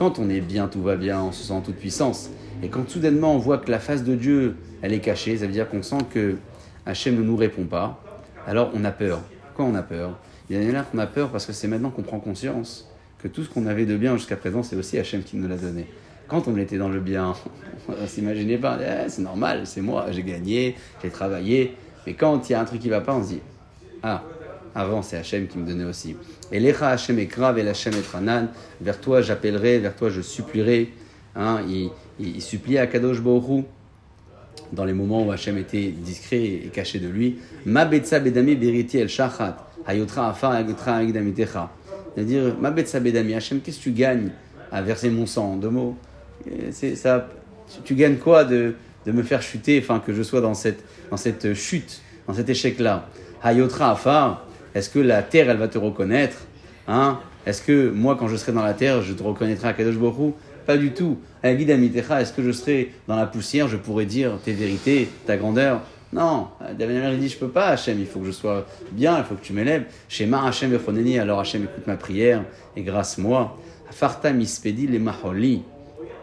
Quand 0.00 0.18
on 0.18 0.30
est 0.30 0.40
bien, 0.40 0.66
tout 0.66 0.80
va 0.80 0.96
bien, 0.96 1.20
on 1.20 1.30
se 1.30 1.44
sent 1.44 1.52
en 1.52 1.60
toute 1.60 1.76
puissance. 1.76 2.30
Et 2.62 2.68
quand 2.68 2.88
soudainement 2.88 3.34
on 3.34 3.38
voit 3.38 3.58
que 3.58 3.70
la 3.70 3.78
face 3.78 4.02
de 4.02 4.14
Dieu, 4.14 4.56
elle 4.80 4.94
est 4.94 5.00
cachée, 5.00 5.36
ça 5.36 5.44
veut 5.44 5.52
dire 5.52 5.68
qu'on 5.68 5.82
sent 5.82 5.98
que 6.08 6.36
Hachem 6.86 7.16
ne 7.16 7.22
nous 7.22 7.36
répond 7.36 7.64
pas, 7.64 8.02
alors 8.46 8.70
on 8.72 8.82
a 8.86 8.92
peur. 8.92 9.20
Quand 9.54 9.66
on 9.66 9.74
a 9.74 9.82
peur? 9.82 10.18
Il 10.48 10.56
y 10.56 10.66
a 10.66 10.72
là 10.72 10.86
qu'on 10.90 10.96
a 10.96 11.06
peur 11.06 11.28
parce 11.28 11.44
que 11.44 11.52
c'est 11.52 11.68
maintenant 11.68 11.90
qu'on 11.90 12.00
prend 12.00 12.18
conscience 12.18 12.90
que 13.18 13.28
tout 13.28 13.44
ce 13.44 13.50
qu'on 13.50 13.66
avait 13.66 13.84
de 13.84 13.94
bien 13.94 14.16
jusqu'à 14.16 14.36
présent, 14.36 14.62
c'est 14.62 14.74
aussi 14.74 14.98
Hachem 14.98 15.22
qui 15.22 15.36
nous 15.36 15.46
l'a 15.46 15.58
donné. 15.58 15.84
Quand 16.28 16.48
on 16.48 16.56
était 16.56 16.78
dans 16.78 16.88
le 16.88 17.00
bien, 17.00 17.34
on 17.90 18.06
s'imaginait 18.06 18.56
pas, 18.56 18.78
Eh, 18.80 19.10
c'est 19.10 19.20
normal, 19.20 19.66
c'est 19.66 19.82
moi, 19.82 20.06
j'ai 20.12 20.22
gagné, 20.22 20.76
j'ai 21.02 21.10
travaillé. 21.10 21.76
Mais 22.06 22.14
quand 22.14 22.48
il 22.48 22.52
y 22.52 22.54
a 22.54 22.60
un 22.62 22.64
truc 22.64 22.80
qui 22.80 22.88
va 22.88 23.02
pas, 23.02 23.16
on 23.16 23.22
se 23.22 23.28
dit, 23.28 23.40
ah, 24.02 24.22
avant 24.74 25.02
c'est 25.02 25.18
Hachem 25.18 25.46
qui 25.46 25.58
me 25.58 25.66
donnait 25.66 25.84
aussi. 25.84 26.16
Et 26.52 26.60
l'Echa 26.60 26.88
Hachem 26.88 27.18
est 27.18 27.26
grave 27.26 27.58
et 27.58 27.62
l'Hachem 27.62 27.94
est 27.94 28.06
ranan. 28.06 28.48
Vers 28.80 29.00
toi 29.00 29.22
j'appellerai, 29.22 29.78
vers 29.78 29.94
toi 29.94 30.10
je 30.10 30.20
supplierai. 30.20 30.92
Hein, 31.36 31.60
il, 31.68 31.90
il, 32.18 32.36
il 32.36 32.42
suppliait 32.42 32.78
à 32.78 32.86
Kadosh 32.86 33.20
Baruch 33.20 33.64
dans 34.72 34.84
les 34.84 34.92
moments 34.92 35.24
où 35.26 35.30
Hachem 35.32 35.58
était 35.58 35.88
discret 35.88 36.42
et 36.42 36.70
caché 36.72 36.98
de 36.98 37.08
lui. 37.08 37.38
Ma 37.64 37.84
betsa 37.84 38.20
bedami 38.20 38.56
beriti 38.56 38.98
el 38.98 39.08
shachat. 39.08 39.56
Hayotra 39.86 40.28
afar 40.28 40.52
agotra 40.52 40.96
agdamitecha. 40.96 41.70
C'est-à-dire, 42.14 42.56
ma 42.60 42.70
betsa 42.70 43.00
bedami, 43.00 43.34
Hachem, 43.34 43.60
qu'est-ce 43.60 43.78
que 43.78 43.84
tu 43.84 43.92
gagnes 43.92 44.30
à 44.72 44.82
verser 44.82 45.10
mon 45.10 45.26
sang 45.26 45.52
en 45.52 45.56
deux 45.56 45.70
mots? 45.70 45.96
C'est 46.72 46.96
ça, 46.96 47.28
tu 47.84 47.94
gagnes 47.94 48.16
quoi 48.16 48.44
de, 48.44 48.74
de 49.06 49.12
me 49.12 49.22
faire 49.22 49.42
chuter, 49.42 49.78
enfin 49.80 50.02
que 50.04 50.12
je 50.12 50.22
sois 50.22 50.40
dans 50.40 50.54
cette, 50.54 50.84
dans 51.10 51.16
cette 51.16 51.54
chute, 51.54 52.02
dans 52.26 52.34
cet 52.34 52.48
échec-là? 52.48 53.08
Hayotra 53.42 53.92
afar, 53.92 54.46
est-ce 54.74 54.90
que 54.90 54.98
la 54.98 55.22
terre, 55.22 55.50
elle 55.50 55.58
va 55.58 55.68
te 55.68 55.78
reconnaître 55.78 56.36
hein? 56.88 57.18
Est-ce 57.46 57.62
que 57.62 57.90
moi, 57.90 58.16
quand 58.18 58.28
je 58.28 58.36
serai 58.36 58.52
dans 58.52 58.62
la 58.62 58.74
terre, 58.74 59.02
je 59.02 59.14
te 59.14 59.22
reconnaîtrai 59.22 59.68
à 59.68 59.72
Kadosh 59.72 59.94
Hu? 59.94 60.32
Pas 60.66 60.76
du 60.76 60.92
tout. 60.92 61.18
Est-ce 61.42 62.32
que 62.32 62.42
je 62.42 62.52
serai 62.52 62.92
dans 63.08 63.16
la 63.16 63.26
poussière, 63.26 63.66
je 63.66 63.76
pourrais 63.76 64.04
dire 64.04 64.38
tes 64.44 64.52
vérités, 64.52 65.08
ta 65.26 65.36
grandeur? 65.36 65.80
Non. 66.12 66.48
David 66.78 67.02
il 67.12 67.18
dit, 67.18 67.28
je 67.28 67.38
peux 67.38 67.48
pas, 67.48 67.68
Hachem, 67.68 67.98
il 67.98 68.06
faut 68.06 68.20
que 68.20 68.26
je 68.26 68.32
sois 68.32 68.66
bien, 68.92 69.18
il 69.18 69.24
faut 69.24 69.36
que 69.36 69.44
tu 69.44 69.52
m'élèves. 69.52 69.84
Shema 70.08 70.46
Hachem 70.46 70.78
alors 71.20 71.40
Hachem 71.40 71.64
écoute 71.64 71.86
ma 71.86 71.96
prière 71.96 72.44
et 72.76 72.82
grâce 72.82 73.16
moi. 73.16 73.56
Farta 73.90 74.32
mispedi 74.32 74.86
le 74.86 74.98
maholi. 74.98 75.62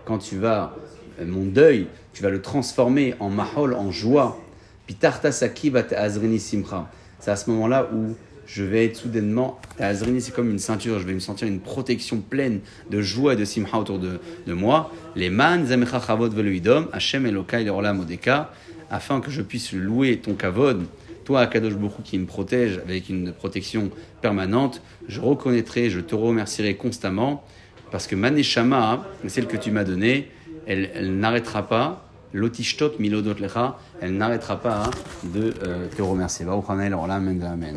Quand 0.06 0.20
tu 0.20 0.38
vas, 0.38 0.76
euh, 1.20 1.26
mon 1.26 1.46
deuil, 1.46 1.88
tu 2.14 2.24
vas 2.24 2.30
le 2.30 2.42
transformer 2.42 3.16
en 3.20 3.30
mahol, 3.30 3.74
en 3.74 3.92
joie. 3.92 4.40
Pitarta 4.86 5.32
saki 5.32 5.70
bat 5.70 5.88
azrini 5.96 6.40
simcha. 6.40 6.90
C'est 7.20 7.32
à 7.32 7.36
ce 7.36 7.50
moment-là 7.50 7.90
où 7.94 8.16
je 8.48 8.64
vais 8.64 8.86
être 8.86 8.96
soudainement, 8.96 9.60
azrini 9.78 10.22
c'est 10.22 10.34
comme 10.34 10.50
une 10.50 10.60
ceinture, 10.60 11.00
je 11.00 11.06
vais 11.06 11.14
me 11.14 11.20
sentir 11.20 11.48
une 11.48 11.60
protection 11.60 12.22
pleine 12.22 12.62
de 12.90 13.02
joie 13.02 13.34
et 13.34 13.36
de 13.36 13.46
simcha 13.46 13.78
autour 13.78 14.00
de, 14.00 14.20
de 14.48 14.54
moi. 14.54 14.92
Les 15.16 15.30
man 15.30 15.66
zamecha 15.66 16.00
chavod 16.00 16.34
veloidom, 16.34 16.88
Hashem 16.94 17.26
Elokai 17.26 17.66
le 17.66 17.72
olam 17.72 18.00
odeka, 18.00 18.52
afin 18.90 19.20
que 19.20 19.30
je 19.30 19.42
puisse 19.42 19.74
louer 19.74 20.18
ton 20.18 20.34
kavod, 20.34 20.86
toi 21.26 21.42
Akadosh 21.42 21.74
Baruch 21.74 22.00
Hu, 22.00 22.04
qui 22.04 22.18
me 22.18 22.26
protège 22.26 22.78
avec 22.78 23.10
une 23.10 23.34
protection 23.34 23.92
permanente, 24.22 24.82
je 25.10 25.20
reconnaîtrai, 25.20 25.90
je 25.90 26.00
te 26.00 26.16
remercierai 26.16 26.76
constamment, 26.76 27.44
parce 27.92 28.08
que 28.08 28.16
ma 28.16 28.32
neshama, 28.32 29.06
celle 29.28 29.48
que 29.48 29.58
tu 29.58 29.72
m'as 29.72 29.84
donnée, 29.84 30.32
elle, 30.66 31.18
n'arrêtera 31.20 31.68
pas, 31.68 32.06
l'otishtot 32.34 32.94
milodot 33.00 33.36
lecha, 33.40 33.78
elle 34.02 34.16
n'arrêtera 34.16 34.58
pas 34.62 34.90
de 35.24 35.54
euh, 35.64 35.88
te 35.96 36.02
remercier. 36.02 36.46
Amen. 36.46 37.76